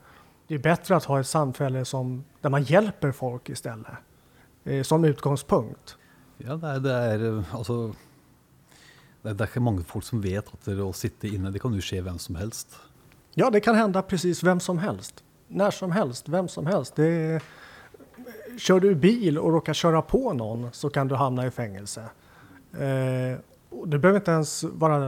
Det 0.47 0.55
är 0.55 0.59
bättre 0.59 0.97
att 0.97 1.05
ha 1.05 1.21
ett 1.21 1.27
samhälle 1.27 1.85
som, 1.85 2.25
där 2.41 2.51
man 2.51 2.63
hjälper 2.63 3.13
folk 3.13 3.49
istället. 3.49 3.93
Som 4.83 5.05
utgångspunkt. 5.05 5.97
Ja, 6.39 6.57
det 6.57 6.69
er, 6.69 6.83
det 6.85 6.93
er 6.95 7.57
altså 7.57 7.79
det 9.23 9.33
er, 9.33 9.35
det 9.35 9.43
er 9.43 9.51
ikke 9.51 9.65
mange 9.65 9.87
folk 9.87 10.07
som 10.07 10.23
vet 10.23 10.51
at 10.55 10.69
det 10.69 10.79
å 10.83 10.93
sitte 10.95 11.31
inne, 11.31 11.51
det 11.51 11.63
kan 11.63 11.75
jo 11.75 11.83
skje 11.83 12.03
hvem 12.07 12.21
som 12.23 12.39
helst. 12.39 12.79
Ja, 13.39 13.51
det 13.51 13.65
kan 13.67 13.77
hende 13.79 14.03
precis 14.07 14.43
hvem 14.47 14.61
som 14.63 14.79
helst. 14.83 15.25
Når 15.49 15.75
som 15.75 15.93
helst, 15.95 16.29
hvem 16.29 16.49
som 16.49 16.67
helst. 16.67 16.97
Det 16.97 17.41
kör 18.59 18.81
du 18.81 18.95
bil 18.95 19.39
og 19.39 19.59
råkar 19.59 19.77
kjøre 19.77 20.03
på 20.07 20.23
noen, 20.37 20.69
så 20.73 20.91
kan 20.91 21.09
du 21.09 21.17
havne 21.19 21.49
i 21.49 21.55
fengsel. 21.55 22.09
Eh, 22.75 23.39
det 23.85 23.99
behøver 23.99 24.23
ikke 24.23 24.39
ens 24.41 24.55
være 24.81 25.01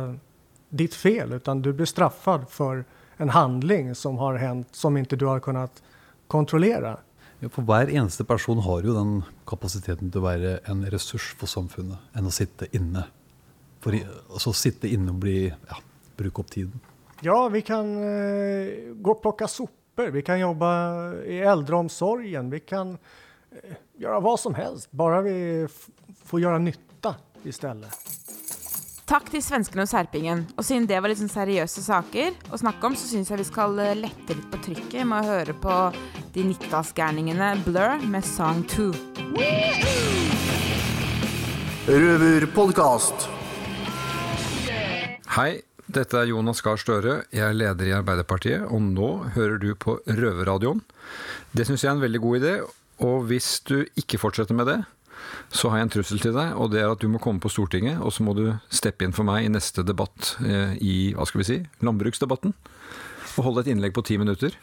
ditt 0.70 0.94
fel, 0.94 1.34
men 1.46 1.62
du 1.62 1.72
blir 1.72 1.88
straffad 1.90 2.46
for 2.50 2.84
en 3.20 3.32
handling 3.34 3.94
som 3.94 4.18
har 4.18 4.38
hendt 4.40 4.76
som 4.76 4.96
ikke 4.96 5.18
du 5.18 5.26
har 5.28 5.42
kunnet 5.44 5.82
kontrollera. 6.30 6.96
Ja, 7.40 7.48
for 7.48 7.64
hver 7.64 7.88
eneste 7.88 8.24
person 8.28 8.60
har 8.66 8.84
jo 8.84 8.92
den 8.92 9.12
kapasiteten 9.48 10.10
til 10.12 10.20
å 10.20 10.26
være 10.26 10.58
en 10.68 10.84
ressurs 10.92 11.30
for 11.40 11.48
samfunnet 11.48 12.16
enn 12.16 12.28
å 12.28 12.34
sitte 12.34 12.68
inne. 12.76 13.06
For 13.80 13.96
altså 13.96 14.52
sitte 14.52 14.90
inne 14.92 15.14
og 15.14 15.22
bli, 15.22 15.38
ja, 15.48 15.78
bruke 16.20 16.44
opp 16.44 16.50
tiden. 16.52 16.82
Ja, 17.24 17.38
vi 17.52 17.62
kan 17.64 17.88
uh, 17.96 18.92
gå 18.92 19.14
og 19.16 19.22
plocka 19.24 19.48
sopper. 19.48 20.10
vi 20.12 20.22
kan 20.24 20.40
jobbe 20.40 20.68
i 21.28 21.40
eldreomsorgen. 21.40 22.50
vi 22.50 22.60
kan 22.60 22.92
uh, 22.96 23.74
gjøre 23.96 24.20
hva 24.24 24.36
som 24.40 24.56
helst, 24.56 24.92
bare 24.92 25.24
vi 25.24 25.38
får 26.28 26.44
gjøre 26.44 26.60
nytte 26.60 27.16
i 27.44 27.48
istället. 27.48 28.39
Takk 29.10 29.26
til 29.26 29.42
svenskene 29.42 29.82
og 29.82 29.88
serpingen. 29.90 30.44
Og 30.54 30.62
siden 30.62 30.84
det 30.86 31.00
var 31.02 31.10
litt 31.10 31.18
sånn 31.18 31.32
seriøse 31.32 31.82
saker 31.82 32.36
å 32.54 32.58
snakke 32.60 32.86
om, 32.86 32.94
så 32.94 33.08
syns 33.10 33.32
jeg 33.32 33.40
vi 33.40 33.46
skal 33.48 33.72
eh, 33.82 33.96
lette 33.98 34.36
litt 34.36 34.46
på 34.52 34.60
trykket 34.62 35.02
med 35.02 35.24
å 35.24 35.32
høre 35.32 35.54
på 35.58 35.78
de 36.36 36.44
90-tallsgærningene 36.46 37.48
Blur 37.64 38.04
med 38.06 38.22
Song 38.28 38.62
2. 38.70 38.86
Røverpodkast. 41.90 43.26
Hei, 45.34 45.50
dette 45.90 46.22
er 46.22 46.30
Jonas 46.30 46.62
Gahr 46.62 46.78
Støre. 46.78 47.24
Jeg 47.34 47.48
er 47.48 47.58
leder 47.58 47.90
i 47.90 47.96
Arbeiderpartiet, 47.98 48.62
og 48.70 48.92
nå 48.92 49.10
hører 49.34 49.58
du 49.58 49.72
på 49.74 49.98
Røverradioen. 50.06 50.86
Det 51.50 51.66
syns 51.66 51.82
jeg 51.82 51.90
er 51.90 51.98
en 51.98 52.06
veldig 52.06 52.22
god 52.28 52.44
idé, 52.44 52.56
og 53.02 53.26
hvis 53.26 53.56
du 53.66 53.80
ikke 53.98 54.22
fortsetter 54.22 54.54
med 54.54 54.70
det, 54.70 54.78
så 55.50 55.70
har 55.70 55.80
jeg 55.80 55.86
en 55.86 55.92
trussel 55.96 56.22
til 56.22 56.34
deg, 56.36 56.54
og 56.54 56.70
det 56.72 56.82
er 56.82 56.90
at 56.92 57.02
du 57.02 57.08
må 57.10 57.20
komme 57.22 57.42
på 57.42 57.50
Stortinget, 57.52 57.98
og 57.98 58.12
så 58.14 58.24
må 58.26 58.34
du 58.38 58.44
steppe 58.70 59.06
inn 59.06 59.14
for 59.16 59.26
meg 59.26 59.46
i 59.46 59.52
neste 59.52 59.84
debatt 59.86 60.36
eh, 60.46 60.76
i, 60.78 60.94
hva 61.16 61.26
skal 61.28 61.42
vi 61.42 61.48
si, 61.48 61.58
landbruksdebatten, 61.84 62.54
og 63.36 63.46
holde 63.46 63.64
et 63.64 63.72
innlegg 63.74 63.94
på 63.96 64.04
ti 64.06 64.18
minutter. 64.20 64.54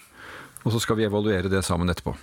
Og 0.66 0.74
så 0.74 0.82
skal 0.84 1.00
vi 1.00 1.06
evaluere 1.08 1.52
det 1.52 1.64
sammen 1.64 1.92
etterpå. 1.92 2.16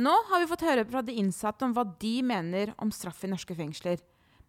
Nå 0.00 0.12
har 0.30 0.40
vi 0.40 0.48
fått 0.48 0.64
høre 0.64 0.86
fra 0.86 1.02
de 1.02 1.16
innsatte 1.18 1.66
om 1.66 1.74
hva 1.74 1.82
de 2.00 2.14
mener 2.22 2.74
om 2.80 2.92
straff 2.94 3.24
i 3.26 3.30
norske 3.32 3.56
fengsler. 3.58 3.98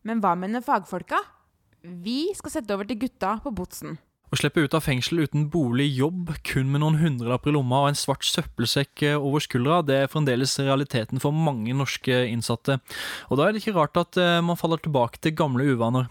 Men 0.07 0.21
hva 0.21 0.35
mener 0.37 0.63
fagfolka? 0.65 1.19
Vi 1.81 2.29
skal 2.37 2.53
sette 2.53 2.75
over 2.75 2.87
til 2.87 2.99
gutta 3.01 3.39
på 3.41 3.53
Botsen. 3.57 3.97
Å 4.31 4.37
slippe 4.39 4.61
ut 4.63 4.75
av 4.77 4.85
fengsel 4.85 5.25
uten 5.25 5.49
bolig, 5.51 5.89
jobb, 5.91 6.29
kun 6.47 6.69
med 6.71 6.79
noen 6.79 7.01
hundrelapper 7.01 7.51
i 7.51 7.55
lomma 7.57 7.81
og 7.83 7.89
en 7.89 7.97
svart 7.99 8.23
søppelsekk 8.23 9.03
eh, 9.03 9.17
over 9.19 9.43
skuldra, 9.43 9.81
det 9.83 9.97
er 9.97 10.07
fremdeles 10.11 10.53
realiteten 10.61 11.19
for 11.19 11.35
mange 11.35 11.75
norske 11.75 12.21
innsatte. 12.29 12.77
Og 13.27 13.35
da 13.35 13.49
er 13.49 13.51
det 13.51 13.59
ikke 13.59 13.75
rart 13.75 13.99
at 13.99 14.15
eh, 14.15 14.37
man 14.39 14.55
faller 14.55 14.79
tilbake 14.79 15.19
til 15.19 15.35
gamle 15.35 15.67
uvaner. 15.73 16.07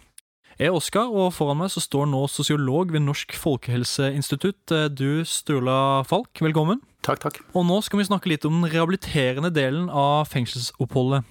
Jeg 0.60 0.68
er 0.68 0.76
Oskar, 0.76 1.08
og 1.08 1.32
foran 1.32 1.62
meg 1.62 1.72
så 1.72 1.80
står 1.80 2.10
nå 2.12 2.26
sosiolog 2.28 2.92
ved 2.92 3.06
Norsk 3.06 3.32
folkehelseinstitutt. 3.40 4.68
Eh, 4.76 4.90
Du, 4.92 5.24
Sturla 5.24 6.04
Falk, 6.04 6.44
velkommen. 6.44 6.84
Takk, 7.00 7.24
takk. 7.24 7.40
Og 7.56 7.64
nå 7.64 7.80
skal 7.88 8.02
vi 8.02 8.10
snakke 8.10 8.28
litt 8.28 8.44
om 8.44 8.60
den 8.60 8.68
rehabiliterende 8.68 9.48
delen 9.48 9.88
av 9.88 10.28
fengselsoppholdet. 10.28 11.24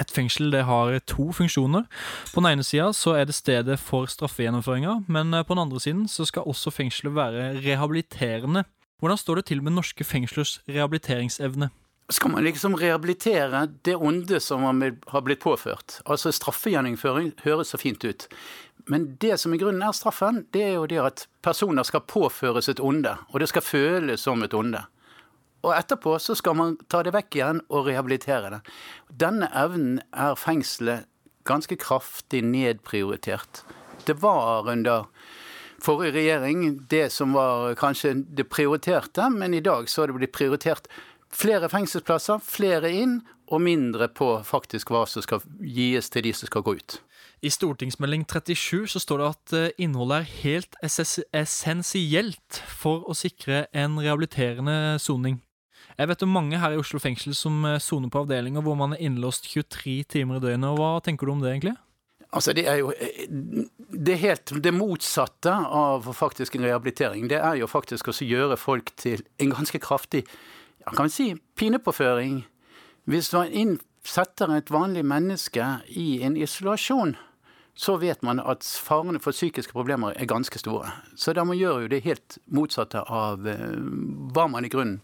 Et 0.00 0.10
fengsel 0.10 0.50
det 0.50 0.64
har 0.66 0.96
to 1.06 1.28
funksjoner. 1.32 1.84
På 2.32 2.42
den 2.42 2.50
ene 2.50 2.66
sida 2.66 2.90
er 3.14 3.28
det 3.28 3.36
stedet 3.36 3.78
for 3.78 4.10
straffegjennomføringa, 4.10 5.04
men 5.06 5.34
eh, 5.34 5.44
på 5.46 5.54
den 5.54 5.62
andre 5.66 5.80
siden 5.80 6.08
så 6.10 6.26
skal 6.26 6.48
også 6.50 6.72
fengselet 6.74 7.14
være 7.14 7.52
rehabiliterende. 7.62 8.64
Hvordan 8.98 9.18
står 9.20 9.40
det 9.40 9.44
til 9.50 9.62
med 9.62 9.76
norske 9.76 10.04
fengslers 10.04 10.60
rehabiliteringsevne? 10.68 11.70
Skal 12.12 12.30
man 12.30 12.44
liksom 12.44 12.74
rehabilitere 12.76 13.66
det 13.84 13.96
onde 13.96 14.40
som 14.40 14.60
man 14.60 14.98
har 15.08 15.22
blitt 15.24 15.40
påført? 15.40 16.02
Altså 16.04 16.32
Straffegjennomføring 16.32 17.32
høres 17.44 17.72
så 17.72 17.80
fint 17.80 18.04
ut. 18.04 18.26
Men 18.86 19.14
det 19.20 19.38
som 19.40 19.54
i 19.54 19.58
grunnen 19.58 19.82
er 19.82 19.94
straffen, 19.96 20.42
det 20.52 20.62
er 20.62 20.74
jo 20.74 20.86
det 20.86 21.00
at 21.00 21.26
personer 21.42 21.82
skal 21.82 22.04
påføres 22.04 22.68
et 22.68 22.80
onde. 22.80 23.16
Og 23.32 23.40
det 23.40 23.48
skal 23.48 23.64
føles 23.64 24.20
som 24.20 24.42
et 24.44 24.54
onde. 24.54 24.82
Og 25.64 25.72
etterpå 25.72 26.18
så 26.20 26.36
skal 26.36 26.58
man 26.58 26.76
ta 26.92 27.00
det 27.04 27.14
vekk 27.14 27.38
igjen 27.38 27.62
og 27.72 27.88
rehabilitere 27.88 28.52
det. 28.52 28.60
Denne 29.08 29.48
evnen 29.56 30.02
er 30.12 30.36
fengselet 30.36 31.08
ganske 31.48 31.76
kraftig 31.76 32.40
nedprioritert 32.44 33.64
Det 34.06 34.16
var 34.22 34.68
under 34.68 35.08
forrige 35.80 36.12
regjering 36.12 36.86
det 36.88 37.10
som 37.12 37.32
var 37.36 37.74
kanskje 37.76 38.14
det 38.36 38.48
prioriterte, 38.48 39.28
men 39.30 39.54
i 39.54 39.60
dag 39.60 39.88
så 39.88 40.02
har 40.02 40.08
det 40.08 40.18
blitt 40.18 40.36
prioritert 40.36 40.88
flere 41.34 41.68
fengselsplasser, 41.68 42.40
flere 42.44 42.92
inn, 42.92 43.22
og 43.52 43.60
mindre 43.60 44.08
på 44.08 44.28
faktisk 44.46 44.92
hva 44.92 45.04
som 45.08 45.24
skal 45.24 45.42
gis 45.60 46.08
til 46.12 46.24
de 46.24 46.32
som 46.32 46.48
skal 46.48 46.64
gå 46.64 46.76
ut. 46.78 46.98
I 47.44 47.50
stortingsmelding 47.52 48.24
37 48.24 48.86
så 48.94 49.02
står 49.02 49.20
det 49.20 49.26
at 49.28 49.56
eh, 49.58 49.82
innholdet 49.84 50.22
er 50.22 50.30
helt 50.44 50.78
essensielt 51.36 52.60
for 52.80 53.04
å 53.04 53.16
sikre 53.16 53.66
en 53.76 53.98
rehabiliterende 54.00 54.96
soning. 55.02 55.42
Jeg 55.94 56.10
vet 56.10 56.22
om 56.26 56.32
mange 56.34 56.58
her 56.58 56.74
i 56.74 56.78
Oslo 56.80 56.98
fengsel 56.98 57.36
som 57.38 57.62
eh, 57.68 57.78
soner 57.82 58.10
på 58.10 58.24
avdelinger 58.24 58.64
hvor 58.66 58.74
man 58.78 58.96
er 58.96 59.02
innlåst 59.06 59.46
23 59.52 60.00
timer 60.16 60.40
i 60.40 60.42
døgnet. 60.42 60.72
og 60.72 60.80
Hva 60.80 60.92
tenker 61.06 61.28
du 61.28 61.36
om 61.36 61.44
det, 61.44 61.52
egentlig? 61.52 61.76
Altså, 62.34 62.52
det 62.56 62.64
er 62.66 62.80
jo 62.80 62.90
det, 62.98 64.16
er 64.16 64.22
helt 64.24 64.52
det 64.64 64.72
motsatte 64.74 65.52
av 65.54 66.08
faktisk 66.18 66.56
en 66.56 66.66
rehabilitering. 66.66 67.28
Det 67.30 67.38
er 67.38 67.60
jo 67.60 67.70
faktisk 67.70 68.10
å 68.10 68.16
gjøre 68.16 68.58
folk 68.58 68.90
til 68.98 69.22
en 69.38 69.54
ganske 69.54 69.78
kraftig 69.78 70.24
ja, 70.24 70.90
kan 70.96 71.12
si, 71.12 71.30
pinepåføring. 71.54 72.42
Hvis 73.06 73.30
man 73.36 73.78
setter 74.04 74.50
et 74.56 74.74
vanlig 74.74 75.04
menneske 75.06 75.68
i 75.94 76.24
en 76.26 76.34
isolasjon, 76.36 77.14
så 77.74 77.96
vet 78.02 78.22
man 78.26 78.42
at 78.42 78.66
farene 78.66 79.22
for 79.22 79.34
psykiske 79.34 79.74
problemer 79.74 80.14
er 80.18 80.30
ganske 80.30 80.58
store. 80.58 80.90
Så 81.14 81.34
da 81.34 81.46
man 81.46 81.58
gjør 81.58 81.84
jo 81.84 81.90
det 81.94 82.04
helt 82.06 82.38
motsatte 82.46 83.02
av 83.06 83.46
eh, 83.46 83.78
hva 84.34 84.50
man 84.50 84.66
i 84.66 84.74
grunnen 84.74 85.02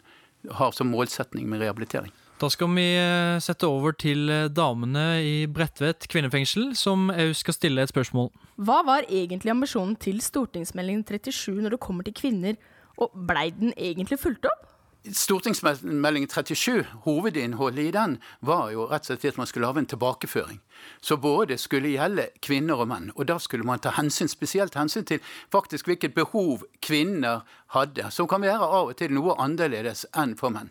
har 0.49 0.73
som 0.73 0.91
målsetning 0.93 1.49
med 1.51 1.61
rehabilitering. 1.63 2.13
Da 2.41 2.49
skal 2.49 2.71
vi 2.73 2.87
eh, 2.97 3.37
sette 3.45 3.69
over 3.69 3.93
til 3.93 4.31
eh, 4.33 4.47
damene 4.49 5.21
i 5.21 5.35
Bredtvet 5.45 6.07
kvinnefengsel, 6.09 6.71
som 6.79 7.11
òg 7.13 7.35
skal 7.37 7.57
stille 7.57 7.85
et 7.85 7.93
spørsmål. 7.93 8.31
Hva 8.57 8.79
var 8.87 9.09
egentlig 9.13 9.53
ambisjonen 9.53 9.93
til 10.01 10.23
stortingsmeldingen 10.25 11.05
37 11.05 11.59
når 11.61 11.77
det 11.77 11.83
kommer 11.85 12.07
til 12.09 12.17
kvinner, 12.17 12.57
og 12.97 13.13
blei 13.29 13.51
den 13.53 13.75
egentlig 13.77 14.23
fulgt 14.23 14.49
opp? 14.49 14.70
Stortingsmelding 15.01 16.27
37, 16.29 16.85
hovedinnholdet 17.05 17.85
i 17.85 17.91
den, 17.91 18.19
var 18.41 18.69
jo 18.75 18.85
rett 18.91 19.07
og 19.07 19.17
slett 19.17 19.33
at 19.33 19.39
man 19.41 19.49
skulle 19.49 19.67
lage 19.67 19.81
en 19.81 19.89
tilbakeføring. 19.89 20.59
Så 21.01 21.17
både 21.17 21.57
skulle 21.59 21.95
gjelde 21.95 22.27
kvinner 22.45 22.83
og 22.83 22.91
menn. 22.91 23.09
Og 23.17 23.25
da 23.31 23.39
skulle 23.41 23.65
man 23.65 23.81
ta 23.81 23.95
hensyn, 23.97 24.29
spesielt 24.29 24.77
hensyn 24.77 25.07
til 25.09 25.23
faktisk 25.53 25.89
hvilket 25.89 26.15
behov 26.15 26.67
kvinner 26.85 27.47
hadde, 27.73 28.11
som 28.13 28.29
kan 28.29 28.45
være 28.45 28.61
av 28.61 28.93
og 28.93 28.99
til 29.01 29.15
noe 29.17 29.39
annerledes 29.41 30.05
enn 30.13 30.37
for 30.37 30.53
menn. 30.53 30.69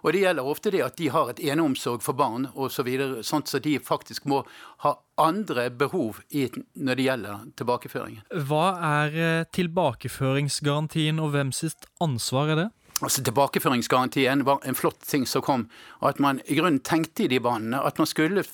Og 0.00 0.14
det 0.16 0.22
gjelder 0.24 0.48
ofte 0.48 0.72
det 0.72 0.80
at 0.84 0.96
de 0.96 1.10
har 1.12 1.30
et 1.30 1.42
eneomsorg 1.52 2.02
for 2.02 2.16
barn 2.16 2.48
osv., 2.54 2.88
så 2.88 3.22
sånn 3.30 3.46
så 3.46 3.60
de 3.62 3.76
faktisk 3.84 4.26
må 4.30 4.42
ha 4.84 4.94
andre 5.20 5.68
behov 5.70 6.22
i, 6.32 6.46
når 6.74 6.96
det 6.96 7.06
gjelder 7.06 7.46
tilbakeføringen. 7.60 8.24
Hva 8.48 8.66
er 9.04 9.18
eh, 9.20 9.46
tilbakeføringsgarantien, 9.52 11.20
og 11.20 11.34
hvem 11.36 11.52
sitt 11.52 11.84
ansvar 12.00 12.54
er 12.54 12.62
det? 12.64 12.68
Altså 13.00 13.22
Tilbakeføringsgarantien 13.24 14.44
var 14.44 14.60
en 14.64 14.76
flott 14.76 15.00
ting 15.08 15.26
som 15.26 15.42
kom. 15.42 15.68
og 16.00 16.08
At 16.08 16.20
man 16.20 16.40
i 16.46 16.58
grunnen 16.58 16.82
tenkte 16.84 17.24
i 17.24 17.30
de 17.32 17.40
banene. 17.40 17.80
At 17.80 17.98
man 17.98 18.06
skulle 18.06 18.44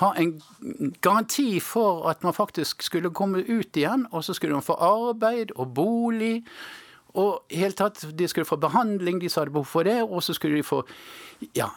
ha 0.00 0.12
en 0.16 0.40
garanti 1.00 1.60
for 1.60 2.08
at 2.10 2.24
man 2.24 2.34
faktisk 2.36 2.82
skulle 2.82 3.10
komme 3.10 3.44
ut 3.44 3.76
igjen. 3.76 4.06
Og 4.12 4.24
så 4.24 4.34
skulle 4.34 4.56
man 4.56 4.64
få 4.64 4.78
arbeid 4.80 5.52
og 5.56 5.74
bolig. 5.74 6.44
Og 7.16 7.44
helt 7.50 7.76
tatt, 7.76 8.04
De 8.18 8.28
skulle 8.28 8.48
få 8.48 8.56
behandling, 8.56 9.20
de 9.20 9.28
som 9.28 9.42
hadde 9.42 9.52
behov 9.52 9.68
for 9.68 9.82
det. 9.82 10.02
Og 10.02 10.22
så 10.22 10.34
skulle 10.34 10.56
de 10.56 10.62
få 10.62 10.82
ja, 11.54 11.68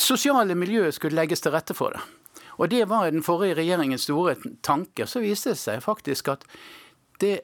Sosiale 0.00 0.54
miljøet 0.54 0.94
skulle 0.94 1.16
legges 1.16 1.40
til 1.40 1.52
rette 1.52 1.74
for 1.74 1.96
det. 1.96 2.00
Og 2.60 2.68
det 2.70 2.88
var 2.88 3.10
den 3.10 3.22
forrige 3.22 3.56
regjeringens 3.56 4.04
store 4.04 4.36
tanke. 4.62 5.06
Så 5.06 5.20
viste 5.24 5.54
det 5.54 5.58
seg 5.58 5.80
faktisk 5.82 6.28
at 6.28 6.44
det 7.20 7.40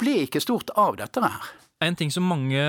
ble 0.00 0.22
ikke 0.24 0.40
stort 0.40 0.72
av 0.80 0.96
dette 0.96 1.20
her. 1.20 1.59
En 1.80 1.96
ting 1.96 2.10
som 2.12 2.26
mange 2.28 2.60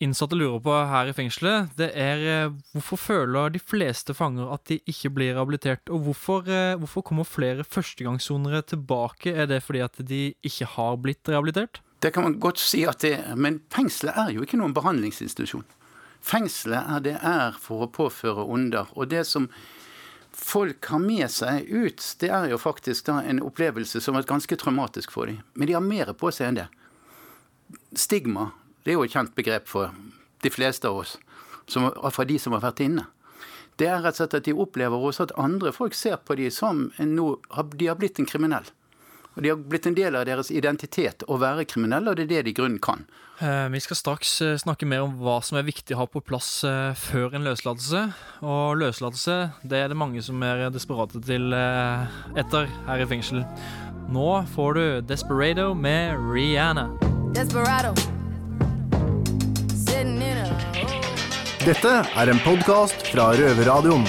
innsatte 0.00 0.36
lurer 0.38 0.60
på 0.64 0.72
her 0.88 1.10
i 1.10 1.12
fengselet, 1.12 1.74
det 1.76 1.90
er 2.00 2.22
eh, 2.24 2.54
hvorfor 2.72 2.96
føler 2.96 3.50
de 3.52 3.60
fleste 3.60 4.14
fanger 4.16 4.54
at 4.54 4.62
de 4.70 4.78
ikke 4.88 5.10
blir 5.18 5.34
rehabilitert? 5.34 5.92
Og 5.92 6.06
hvorfor, 6.06 6.48
eh, 6.48 6.78
hvorfor 6.80 7.04
kommer 7.04 7.28
flere 7.28 7.66
førstegangssonere 7.68 8.62
tilbake? 8.72 9.34
Er 9.36 9.50
det 9.50 9.58
fordi 9.66 9.82
at 9.84 10.00
de 10.00 10.20
ikke 10.40 10.64
har 10.78 10.96
blitt 10.96 11.28
rehabilitert? 11.28 11.82
Det 12.00 12.14
kan 12.14 12.24
man 12.24 12.38
godt 12.40 12.62
si 12.62 12.86
at 12.88 13.04
det 13.04 13.18
er, 13.18 13.36
men 13.36 13.60
fengselet 13.68 14.16
er 14.16 14.32
jo 14.32 14.48
ikke 14.48 14.62
noen 14.62 14.72
behandlingsinstitusjon. 14.72 15.68
Fengselet 16.24 16.88
er 16.96 17.04
det 17.04 17.14
er 17.20 17.60
for 17.60 17.84
å 17.84 17.90
påføre 17.92 18.48
onder. 18.48 18.88
Og 18.96 19.12
det 19.12 19.26
som 19.28 19.50
folk 20.32 20.88
har 20.88 21.04
med 21.04 21.28
seg 21.36 21.68
ut, 21.68 22.00
det 22.24 22.32
er 22.32 22.48
jo 22.48 22.62
faktisk 22.64 23.12
da 23.12 23.20
en 23.20 23.44
opplevelse 23.44 24.00
som 24.00 24.16
er 24.16 24.24
ganske 24.24 24.56
traumatisk 24.56 25.12
for 25.12 25.28
dem. 25.28 25.44
Men 25.52 25.68
de 25.68 25.76
har 25.76 25.84
mer 25.84 26.16
på 26.16 26.32
seg 26.32 26.48
enn 26.48 26.62
det 26.62 26.68
stigma 27.98 28.50
det 28.86 28.92
er 28.92 29.00
jo 29.00 29.04
et 29.06 29.14
kjent 29.16 29.34
begrep 29.34 29.66
for 29.66 29.90
de 30.44 30.50
fleste 30.52 30.86
av 30.86 31.00
oss, 31.00 31.16
som, 31.66 31.88
for 32.14 32.28
de 32.28 32.38
som 32.38 32.54
har 32.54 32.62
vært 32.62 32.84
inne. 32.84 33.08
Det 33.76 33.88
er 33.90 33.98
rett 34.00 34.14
og 34.14 34.22
slett 34.22 34.36
at 34.38 34.46
de 34.46 34.54
opplever 34.54 35.02
også 35.08 35.26
at 35.26 35.34
andre 35.42 35.72
folk 35.74 35.96
ser 35.98 36.20
på 36.22 36.36
dem 36.38 36.52
som 36.54 36.86
no, 37.02 37.32
de 37.74 37.88
har 37.90 37.98
blitt 37.98 38.20
en 38.22 38.28
kriminell. 38.28 38.68
Og 39.36 39.42
De 39.42 39.50
har 39.50 39.58
blitt 39.60 39.84
en 39.90 39.96
del 39.96 40.14
av 40.16 40.24
deres 40.24 40.48
identitet 40.48 41.26
å 41.28 41.36
være 41.36 41.66
kriminelle, 41.68 42.08
og 42.08 42.16
det 42.16 42.24
er 42.24 42.30
det 42.30 42.44
de 42.46 42.54
i 42.54 42.56
grunnen 42.56 42.78
kan. 42.80 43.02
Eh, 43.44 43.66
vi 43.68 43.82
skal 43.84 43.98
straks 43.98 44.30
eh, 44.40 44.54
snakke 44.56 44.88
mer 44.88 45.04
om 45.04 45.18
hva 45.20 45.42
som 45.44 45.58
er 45.58 45.66
viktig 45.66 45.92
å 45.92 46.00
ha 46.00 46.06
på 46.08 46.22
plass 46.24 46.62
eh, 46.64 46.94
før 46.96 47.36
en 47.36 47.44
løslatelse. 47.44 48.06
Og 48.40 48.78
løslatelse 48.80 49.36
det 49.60 49.82
er 49.82 49.92
det 49.92 49.98
mange 50.00 50.24
som 50.24 50.40
er 50.46 50.70
desperate 50.72 51.20
til 51.26 51.52
etter 51.52 52.70
her 52.86 53.04
i 53.04 53.10
fengsel. 53.10 53.44
Nå 54.08 54.30
får 54.54 54.78
du 54.78 54.86
Desperado 55.10 55.74
med 55.74 56.16
Rihanna. 56.30 57.15
Desperado. 57.34 57.94
Dette 61.66 61.92
er 62.14 62.30
en 62.30 62.38
podkast 62.44 63.08
fra 63.10 63.32
Røverradioen. 63.34 64.04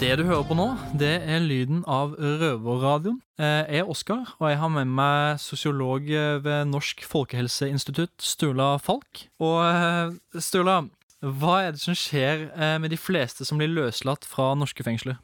Det 0.00 0.10
du 0.20 0.24
hører 0.28 0.44
på 0.48 0.56
nå, 0.58 0.66
det 1.00 1.14
er 1.24 1.40
lyden 1.44 1.80
av 1.88 2.12
Røverradioen. 2.18 3.20
Jeg 3.40 3.80
er 3.80 3.88
Oskar, 3.88 4.34
og 4.36 4.50
jeg 4.50 4.60
har 4.60 4.72
med 4.74 4.92
meg 5.00 5.40
sosiolog 5.40 6.08
ved 6.44 6.68
Norsk 6.68 7.04
folkehelseinstitutt, 7.08 8.16
Sturla 8.20 8.74
Falk. 8.82 9.26
Og 9.40 10.16
Sturla, 10.36 10.82
hva 11.24 11.58
er 11.66 11.76
det 11.76 11.84
som 11.84 11.96
skjer 11.96 12.50
med 12.82 12.92
de 12.92 13.00
fleste 13.00 13.48
som 13.48 13.60
blir 13.60 13.72
løslatt 13.72 14.28
fra 14.28 14.52
norske 14.58 14.84
fengsler? 14.84 15.16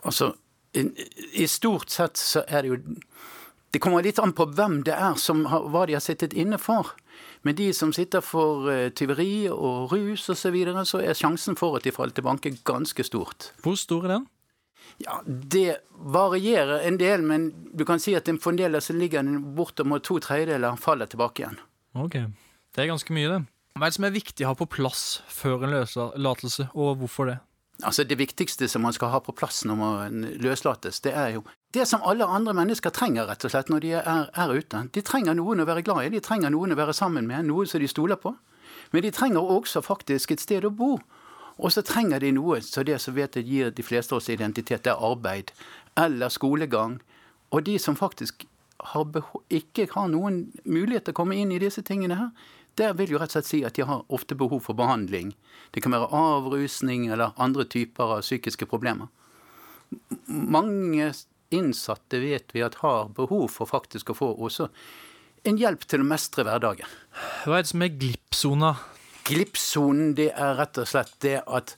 Altså, 0.00 0.32
i, 0.76 0.88
i 1.44 1.48
stort 1.48 1.92
sett 1.92 2.20
så 2.20 2.44
er 2.48 2.64
det 2.64 2.72
jo 2.72 2.80
det 3.70 3.82
kommer 3.84 4.04
litt 4.04 4.18
an 4.22 4.32
på 4.32 4.46
hvem 4.56 4.80
det 4.86 4.94
er, 4.96 5.18
som 5.20 5.44
har, 5.52 5.66
hva 5.68 5.84
de 5.88 5.96
har 5.98 6.04
sittet 6.04 6.32
inne 6.32 6.56
for. 6.60 6.94
Men 7.44 7.56
de 7.58 7.68
som 7.76 7.92
sitter 7.92 8.24
for 8.24 8.68
uh, 8.70 8.88
tyveri 8.96 9.48
og 9.52 9.92
rus 9.92 10.24
osv., 10.28 10.40
så, 10.40 10.52
videre, 10.54 10.84
så 10.88 11.02
er 11.04 11.18
sjansen 11.18 11.58
for 11.58 11.76
at 11.76 11.84
de 11.84 11.92
faller 11.92 12.16
tilbake 12.16 12.56
ganske 12.68 13.04
stort. 13.04 13.52
Hvor 13.64 13.76
stor 13.76 14.08
er 14.08 14.14
den? 14.16 14.26
Ja, 15.04 15.20
Det 15.26 15.76
varierer 15.92 16.86
en 16.88 16.96
del, 16.98 17.22
men 17.22 17.50
du 17.76 17.84
kan 17.84 18.00
si 18.00 18.16
at 18.16 18.30
for 18.40 18.54
en 18.54 18.60
del 18.60 18.80
så 18.82 18.96
ligger 18.96 19.22
den 19.22 19.54
bortimot 19.54 20.06
to 20.06 20.18
tredjedeler 20.22 20.80
faller 20.80 21.06
tilbake 21.06 21.44
igjen. 21.44 21.60
Ok, 21.94 22.16
Det 22.74 22.84
er 22.84 22.90
ganske 22.92 23.12
mye, 23.12 23.28
det. 23.28 23.44
Hva 23.78 23.86
er 23.86 23.92
det 23.92 23.96
som 23.98 24.06
er 24.08 24.16
viktig 24.16 24.44
å 24.44 24.50
ha 24.50 24.56
på 24.58 24.66
plass 24.66 25.20
før 25.30 25.66
en 25.66 25.76
løslatelse, 25.76 26.70
og 26.74 26.98
hvorfor 27.02 27.30
det? 27.30 27.38
Altså 27.86 28.04
Det 28.04 28.18
viktigste 28.18 28.66
som 28.68 28.82
man 28.82 28.92
skal 28.92 29.12
ha 29.12 29.20
på 29.22 29.32
plass 29.32 29.62
når 29.64 29.76
man 29.78 30.24
løslates, 30.42 31.00
det 31.00 31.12
er 31.14 31.36
jo 31.36 31.44
det 31.74 31.84
som 31.86 32.02
alle 32.02 32.24
andre 32.24 32.54
mennesker 32.56 32.90
trenger 32.90 33.28
rett 33.28 33.44
og 33.44 33.52
slett 33.52 33.68
når 33.68 33.84
de 33.84 33.92
er, 34.00 34.30
er 34.34 34.52
ute. 34.56 34.80
De 34.94 35.02
trenger 35.04 35.36
noen 35.36 35.60
å 35.60 35.66
være 35.68 35.84
glad 35.86 36.06
i, 36.06 36.10
de 36.16 36.22
trenger 36.24 36.50
noen 36.50 36.72
å 36.72 36.78
være 36.78 36.96
sammen 36.96 37.28
med, 37.28 37.44
noe 37.46 37.68
som 37.68 37.78
de 37.78 37.90
stoler 37.90 38.18
på. 38.18 38.32
Men 38.90 39.04
de 39.04 39.12
trenger 39.14 39.52
også 39.52 39.82
faktisk 39.84 40.32
et 40.32 40.42
sted 40.42 40.64
å 40.64 40.72
bo. 40.74 40.96
Og 41.58 41.74
så 41.74 41.82
trenger 41.82 42.22
de 42.22 42.32
noe 42.34 42.60
så 42.64 42.82
det 42.86 42.98
som 43.02 43.14
vet 43.14 43.36
jeg 43.36 43.46
gir 43.46 43.70
de 43.74 43.84
fleste 43.84 44.14
av 44.14 44.22
oss 44.22 44.30
identitet, 44.32 44.84
det 44.86 44.94
er 44.94 45.04
arbeid 45.10 45.52
eller 45.98 46.32
skolegang. 46.32 46.98
Og 47.52 47.66
de 47.66 47.78
som 47.78 47.98
faktisk 47.98 48.46
har 48.94 49.06
ikke 49.50 49.88
har 49.92 50.08
noen 50.08 50.46
mulighet 50.64 51.08
til 51.08 51.16
å 51.16 51.18
komme 51.20 51.36
inn 51.36 51.52
i 51.52 51.60
disse 51.60 51.82
tingene 51.82 52.18
her, 52.18 52.30
det 52.78 52.92
vil 52.98 53.14
jo 53.14 53.20
rett 53.20 53.32
og 53.32 53.38
slett 53.38 53.50
si 53.50 53.62
at 53.66 53.76
de 53.78 53.86
har 53.88 54.04
ofte 54.14 54.36
behov 54.38 54.62
for 54.66 54.78
behandling. 54.78 55.34
Det 55.74 55.82
kan 55.84 55.94
være 55.94 56.10
avrusning 56.14 57.08
eller 57.10 57.34
andre 57.36 57.66
typer 57.68 58.18
av 58.18 58.24
psykiske 58.24 58.68
problemer. 58.70 59.10
Mange 60.28 61.12
innsatte 61.54 62.20
vet 62.20 62.52
vi 62.52 62.64
at 62.64 62.80
har 62.82 63.08
behov 63.16 63.48
for 63.54 63.70
faktisk 63.70 64.12
å 64.12 64.18
få 64.18 64.32
også 64.36 64.68
en 65.48 65.58
hjelp 65.60 65.86
til 65.88 66.02
å 66.02 66.08
mestre 66.08 66.44
hverdagen. 66.46 66.88
Hva 67.46 67.58
er 67.58 67.64
det 67.64 67.72
som 67.72 67.84
er 67.84 67.94
glippsona? 67.94 68.74
Glippsonen 69.28 70.14
det 70.18 70.30
er 70.34 70.56
rett 70.58 70.80
og 70.80 70.88
slett 70.88 71.14
det 71.24 71.38
at 71.46 71.76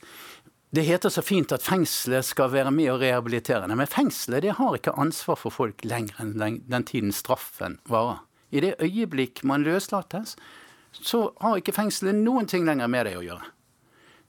det 0.70 0.84
heter 0.86 1.10
så 1.10 1.22
fint 1.26 1.50
at 1.50 1.64
fengselet 1.66 2.28
skal 2.28 2.52
være 2.52 2.70
med 2.70 2.92
og 2.92 3.00
rehabilitere. 3.02 3.66
Men 3.66 3.90
fengselet 3.90 4.44
det 4.44 4.54
har 4.58 4.76
ikke 4.76 4.94
ansvar 5.02 5.38
for 5.40 5.54
folk 5.54 5.82
lenger 5.82 6.20
enn 6.22 6.36
den 6.38 6.86
tiden 6.86 7.10
straffen 7.14 7.80
varer. 7.90 8.20
I 8.54 8.62
det 8.62 8.76
øyeblikk 8.82 9.42
man 9.46 9.66
løslates, 9.66 10.36
så 10.92 11.28
har 11.40 11.60
ikke 11.60 11.76
fengselet 11.76 12.18
noen 12.18 12.48
ting 12.50 12.66
lenger 12.68 12.90
med 12.90 13.06
det 13.06 13.16
å 13.18 13.24
gjøre. 13.24 13.50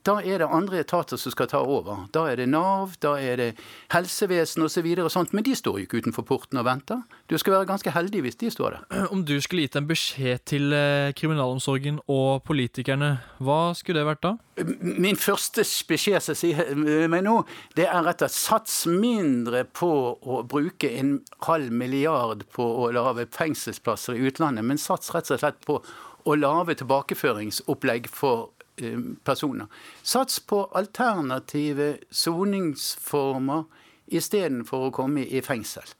Da 0.02 0.16
er 0.26 0.42
det 0.42 0.48
andre 0.50 0.80
etater 0.82 1.20
som 1.22 1.34
skal 1.34 1.50
ta 1.52 1.60
over. 1.62 2.08
Da 2.14 2.24
er 2.32 2.40
det 2.40 2.48
Nav, 2.50 2.96
da 3.06 3.14
er 3.22 3.38
det 3.38 3.50
helsevesen 3.94 4.66
osv. 4.66 4.88
og 4.98 5.12
sånt. 5.14 5.34
Men 5.34 5.46
de 5.46 5.54
står 5.56 5.78
jo 5.78 5.86
ikke 5.86 6.02
utenfor 6.02 6.26
porten 6.26 6.58
og 6.58 6.66
venter. 6.66 7.04
Du 7.30 7.38
skal 7.38 7.54
være 7.54 7.70
ganske 7.70 7.94
heldig 7.94 8.24
hvis 8.26 8.40
de 8.42 8.50
står 8.50 8.80
der. 8.80 9.06
Om 9.14 9.22
du 9.30 9.36
skulle 9.42 9.68
gitt 9.68 9.78
en 9.78 9.90
beskjed 9.90 10.42
til 10.50 10.74
eh, 10.74 11.14
kriminalomsorgen 11.14 12.02
og 12.10 12.42
politikerne, 12.50 13.20
hva 13.46 13.60
skulle 13.78 14.02
det 14.02 14.10
vært 14.10 14.26
da? 14.26 14.34
Min 14.82 15.18
første 15.18 15.64
beskjed 15.90 16.26
som 16.26 16.38
sier 16.38 16.74
meg 17.10 17.22
nå, 17.26 17.38
det 17.78 17.86
er 17.86 18.02
rett 18.02 18.26
og 18.26 18.30
slett 18.30 18.40
sats 18.42 18.82
mindre 18.90 19.64
på 19.70 19.90
å 20.18 20.42
bruke 20.50 20.90
en 20.98 21.20
halv 21.46 21.70
milliard 21.74 22.44
på 22.54 22.66
å 22.66 22.90
lage 22.94 23.30
fengselsplasser 23.32 24.18
i 24.18 24.26
utlandet, 24.30 24.66
men 24.66 24.82
sats 24.82 25.14
rett 25.14 25.30
og 25.30 25.42
slett 25.42 25.62
på 25.66 25.78
å 26.26 26.36
lave 26.38 26.76
tilbakeføringsopplegg 26.80 28.10
for 28.12 28.52
eh, 28.82 29.00
personer. 29.24 29.70
Sats 30.04 30.40
på 30.40 30.66
alternative 30.78 31.96
soningsformer 32.12 33.66
istedenfor 34.12 34.88
å 34.88 34.94
komme 34.96 35.26
i 35.26 35.42
fengsel. 35.46 35.96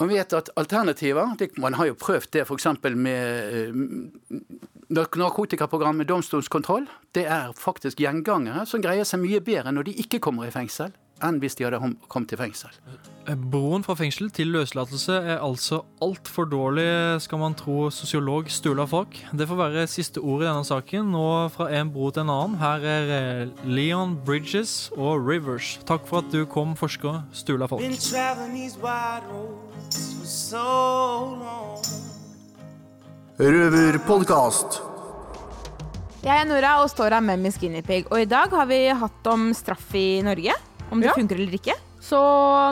Man 0.00 0.08
vet 0.08 0.32
at 0.32 0.48
alternativer 0.56 1.36
Man 1.60 1.74
har 1.74 1.86
jo 1.86 1.94
prøvd 1.94 2.32
det 2.32 2.46
f.eks. 2.46 2.66
med 2.96 3.52
eh, 3.52 4.40
narkotikaprogrammet 4.90 6.08
domstolskontroll. 6.08 6.86
Det 7.14 7.26
er 7.26 7.52
faktisk 7.56 8.00
gjengangere 8.00 8.66
som 8.66 8.82
greier 8.82 9.04
seg 9.04 9.20
mye 9.22 9.40
bedre 9.40 9.72
når 9.72 9.90
de 9.90 9.98
ikke 10.02 10.18
kommer 10.18 10.48
i 10.48 10.54
fengsel, 10.54 10.92
enn 11.24 11.40
hvis 11.42 11.56
de 11.58 11.66
hadde 11.66 11.80
kommet 12.12 12.32
i 12.34 12.38
fengsel. 12.40 12.72
Eh, 13.28 13.36
Broen 13.38 13.84
fra 13.86 13.94
fengsel 13.98 14.30
til 14.34 14.50
løslatelse 14.54 15.14
er 15.20 15.38
altså 15.38 15.82
altfor 16.02 16.48
dårlig, 16.50 16.86
skal 17.22 17.38
man 17.42 17.54
tro 17.58 17.86
sosiolog 17.94 18.50
Stula 18.50 18.86
Falk. 18.90 19.18
Det 19.32 19.46
får 19.48 19.60
være 19.60 19.86
siste 19.90 20.22
ord 20.22 20.42
i 20.42 20.48
denne 20.48 20.66
saken. 20.66 21.12
Nå 21.14 21.26
fra 21.54 21.68
en 21.78 21.92
bro 21.94 22.10
til 22.10 22.26
en 22.26 22.32
annen. 22.34 22.58
Her 22.62 22.86
er 22.94 23.12
eh, 23.18 23.66
Leon 23.66 24.16
Bridges 24.26 24.90
og 24.96 25.22
Rivers. 25.26 25.76
Takk 25.88 26.06
for 26.08 26.22
at 26.24 26.32
du 26.34 26.42
kom, 26.50 26.74
forsker 26.78 27.22
Stula 27.36 27.70
Falk. 27.70 27.82
Been. 27.82 27.98
Røverpodkast. 33.42 34.82
Jeg 36.22 36.38
er 36.38 36.44
Nora 36.46 36.76
og 36.78 36.90
står 36.92 37.16
her 37.16 37.24
med 37.24 37.40
Miss 37.42 37.56
Guinea 37.58 37.82
Pig. 37.82 38.04
Og 38.12 38.20
i 38.22 38.28
dag 38.30 38.52
har 38.54 38.68
vi 38.70 38.84
hatt 38.94 39.26
om 39.26 39.48
straff 39.58 39.88
i 39.98 40.20
Norge. 40.22 40.54
Om 40.92 41.00
det 41.00 41.08
Ja. 41.08 41.14
funker 41.16 41.40
eller 41.40 41.56
ikke. 41.56 41.74
Så 42.02 42.18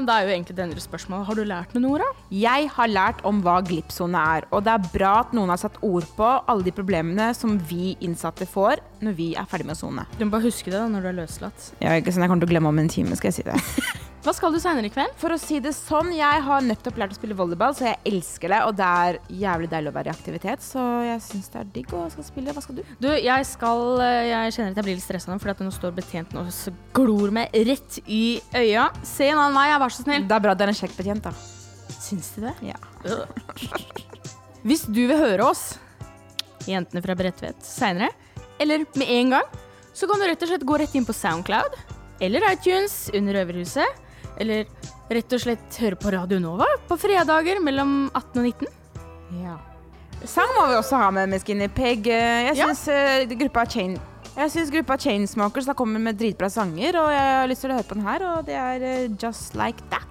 det 0.04 0.10
er 0.12 0.24
jo 0.26 0.32
egentlig 0.34 0.54
det 0.58 0.64
endre 0.66 0.82
spørsmålet. 0.82 1.26
Har 1.26 1.34
du 1.38 1.44
lært 1.46 1.72
noe, 1.74 1.82
Nora? 1.84 2.08
Jeg 2.34 2.68
har 2.74 2.88
lært 2.90 3.20
om 3.24 3.38
hva 3.44 3.60
glippsone 3.62 4.18
er, 4.18 4.44
og 4.52 4.64
det 4.66 4.72
er 4.74 4.88
bra 4.92 5.12
at 5.20 5.32
noen 5.32 5.48
har 5.48 5.56
satt 5.62 5.78
ord 5.86 6.04
på 6.18 6.28
alle 6.50 6.64
de 6.66 6.72
problemene 6.74 7.30
som 7.38 7.56
vi 7.70 7.96
innsatte 8.02 8.44
får 8.50 8.82
når 9.00 9.14
vi 9.16 9.28
er 9.38 9.46
ferdig 9.46 9.66
med 9.70 9.76
å 9.76 9.80
sone. 9.84 10.06
Du 10.18 10.24
må 10.26 10.32
bare 10.34 10.48
huske 10.50 10.64
det 10.66 10.72
da 10.80 10.88
når 10.90 11.02
du 11.06 11.08
er 11.12 11.18
løslatt. 11.22 11.70
Ja, 11.80 11.90
ikke 11.96 12.10
sånn 12.12 12.26
jeg 12.26 12.28
kommer 12.32 12.42
til 12.44 12.50
å 12.50 12.54
glemme 12.56 12.68
om 12.74 12.78
en 12.82 12.88
time, 12.88 13.14
skal 13.16 13.30
jeg 13.30 13.34
si 13.34 13.42
det. 13.46 13.56
Hva 14.20 14.34
skal 14.36 14.52
du 14.52 14.58
senere 14.60 14.84
i 14.84 14.92
kveld? 14.92 15.14
For 15.16 15.32
å 15.32 15.36
si 15.40 15.62
det 15.64 15.70
sånn, 15.72 16.10
jeg 16.12 16.40
har 16.44 16.64
nettopp 16.64 16.98
lært 17.00 17.14
å 17.14 17.16
spille 17.16 17.32
volleyball, 17.38 17.72
så 17.72 17.86
jeg 17.86 17.96
elsker 18.10 18.52
det, 18.52 18.58
og 18.68 18.74
det 18.76 18.84
er 18.84 19.18
jævlig 19.32 19.68
deilig 19.72 19.88
å 19.88 19.94
være 19.94 20.10
i 20.10 20.12
aktivitet, 20.12 20.60
så 20.60 20.82
jeg 21.06 21.22
syns 21.24 21.46
det 21.48 21.60
er 21.62 21.70
digg 21.72 21.94
å 21.96 22.02
skal 22.12 22.26
spille. 22.26 22.52
Hva 22.52 22.60
skal 22.60 22.76
du? 22.76 22.82
Du, 23.00 23.06
jeg 23.08 23.46
skal 23.48 24.02
Jeg 24.04 24.52
kjenner 24.52 24.74
at 24.74 24.80
jeg 24.82 24.86
blir 24.90 24.98
litt 24.98 25.06
stressa 25.06 25.32
nå, 25.32 25.38
fordi 25.40 25.54
at 25.54 25.62
nå 25.64 25.72
står 25.72 25.94
betjenten 25.96 26.40
og 26.42 26.50
glor 26.98 27.32
meg 27.32 27.56
rett 27.70 27.96
i 28.04 28.24
øya. 28.60 28.90
Se 29.08 29.30
en 29.30 29.40
annen 29.40 29.56
vei, 29.56 29.78
vær 29.80 29.94
så 29.96 30.04
snill. 30.04 30.26
Det 30.28 30.36
er 30.36 30.44
bra 30.44 30.52
det 30.52 30.66
er 30.66 30.74
en 30.74 30.78
kjekk 30.82 30.98
betjent, 30.98 31.30
da. 31.30 31.96
Syns 31.96 32.28
du 32.36 32.44
det? 32.44 32.52
Ja. 32.74 32.76
Hvis 34.68 34.84
du 34.84 35.00
vil 35.00 35.16
høre 35.16 35.48
oss, 35.48 35.64
jentene 36.68 37.00
fra 37.06 37.16
Bredtvet, 37.16 37.64
seinere, 37.64 38.12
eller 38.60 38.84
med 39.00 39.14
en 39.16 39.32
gang, 39.38 39.56
så 39.96 40.04
kan 40.04 40.20
du 40.20 40.28
rett 40.28 40.44
og 40.44 40.52
slett 40.52 40.68
gå 40.68 40.76
rett 40.84 40.92
inn 41.00 41.08
på 41.08 41.16
Soundcloud 41.16 41.80
eller 42.20 42.44
iTunes 42.52 43.08
under 43.16 43.40
Røverhuset. 43.40 44.08
Eller 44.40 44.68
rett 45.12 45.34
og 45.36 45.42
slett 45.42 45.80
høre 45.82 45.98
på 46.00 46.12
Radio 46.14 46.38
Nova 46.42 46.68
på 46.88 46.96
fredager 47.00 47.60
mellom 47.62 48.06
18 48.14 48.40
og 48.40 48.46
19. 48.46 48.70
Ja. 49.42 49.58
Sang 50.28 50.48
må 50.56 50.66
vi 50.68 50.78
også 50.80 51.00
ha 51.00 51.10
med 51.14 51.30
med 51.32 51.44
Skinny. 51.44 51.68
Eh, 51.68 52.48
Jeg 52.50 52.56
syns 52.60 52.86
ja. 52.88 53.24
gruppa 53.40 53.66
Chain 53.68 53.98
jeg 54.40 54.70
gruppa 54.70 54.96
Chainsmokers 54.96 55.66
har 55.66 55.74
kommet 55.74 56.00
med 56.00 56.16
dritbra 56.16 56.48
sanger, 56.48 56.96
og 56.96 57.10
jeg 57.12 57.32
har 57.34 57.48
lyst 57.50 57.64
til 57.64 57.72
å 57.72 57.76
høre 57.76 57.88
på 57.88 57.96
den 57.98 58.06
her, 58.06 58.22
og 58.24 58.46
det 58.46 58.56
er 58.56 58.84
eh, 58.86 59.10
Just 59.20 59.56
Like 59.58 59.82
That 59.90 60.06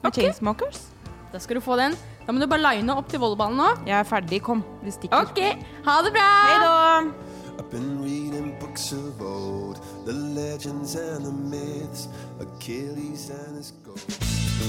med 0.00 0.08
okay. 0.12 0.28
Chainsmokers. 0.28 0.86
Da 1.32 1.40
skal 1.42 1.58
du 1.58 1.64
få 1.64 1.76
den. 1.80 1.96
Da 2.24 2.32
må 2.32 2.40
du 2.40 2.46
bare 2.48 2.62
line 2.62 2.94
opp 2.94 3.10
til 3.10 3.20
volleyballen 3.20 3.58
nå. 3.58 3.68
Jeg 3.88 3.98
er 3.98 4.08
ferdig, 4.08 4.40
kom. 4.46 4.62
Vi 4.84 4.94
stikker. 4.94 5.26
OK, 5.26 5.66
ha 5.84 5.96
det 6.06 6.14
bra! 6.14 6.28
Hei 6.48 6.58
da! 6.62 7.33
I've 7.58 7.70
been 7.70 8.02
reading 8.02 8.56
books 8.60 8.92
of 8.92 9.22
old, 9.22 9.78
the 10.06 10.12
legends 10.12 10.96
and 10.96 11.24
the 11.24 11.32
myths, 11.32 12.08
Achilles 12.40 13.30
and 13.30 13.56
his 13.56 13.72
gold. 13.84 14.00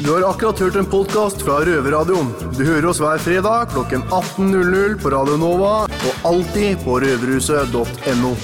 Du 0.03 0.13
har 0.13 0.29
akkurat 0.29 0.59
hørt 0.59 0.75
en 0.75 0.85
podkast 0.85 1.41
fra 1.41 1.59
Røverradioen. 1.65 2.33
Du 2.57 2.65
hører 2.65 2.89
oss 2.89 2.99
hver 3.01 3.17
fredag 3.17 3.71
klokken 3.73 4.03
18.00 4.03 5.01
på 5.01 5.09
Radio 5.09 5.37
Nova 5.37 5.73
og 5.85 6.29
alltid 6.33 6.77
på 6.85 6.99
røverhuset.no. 6.99 8.35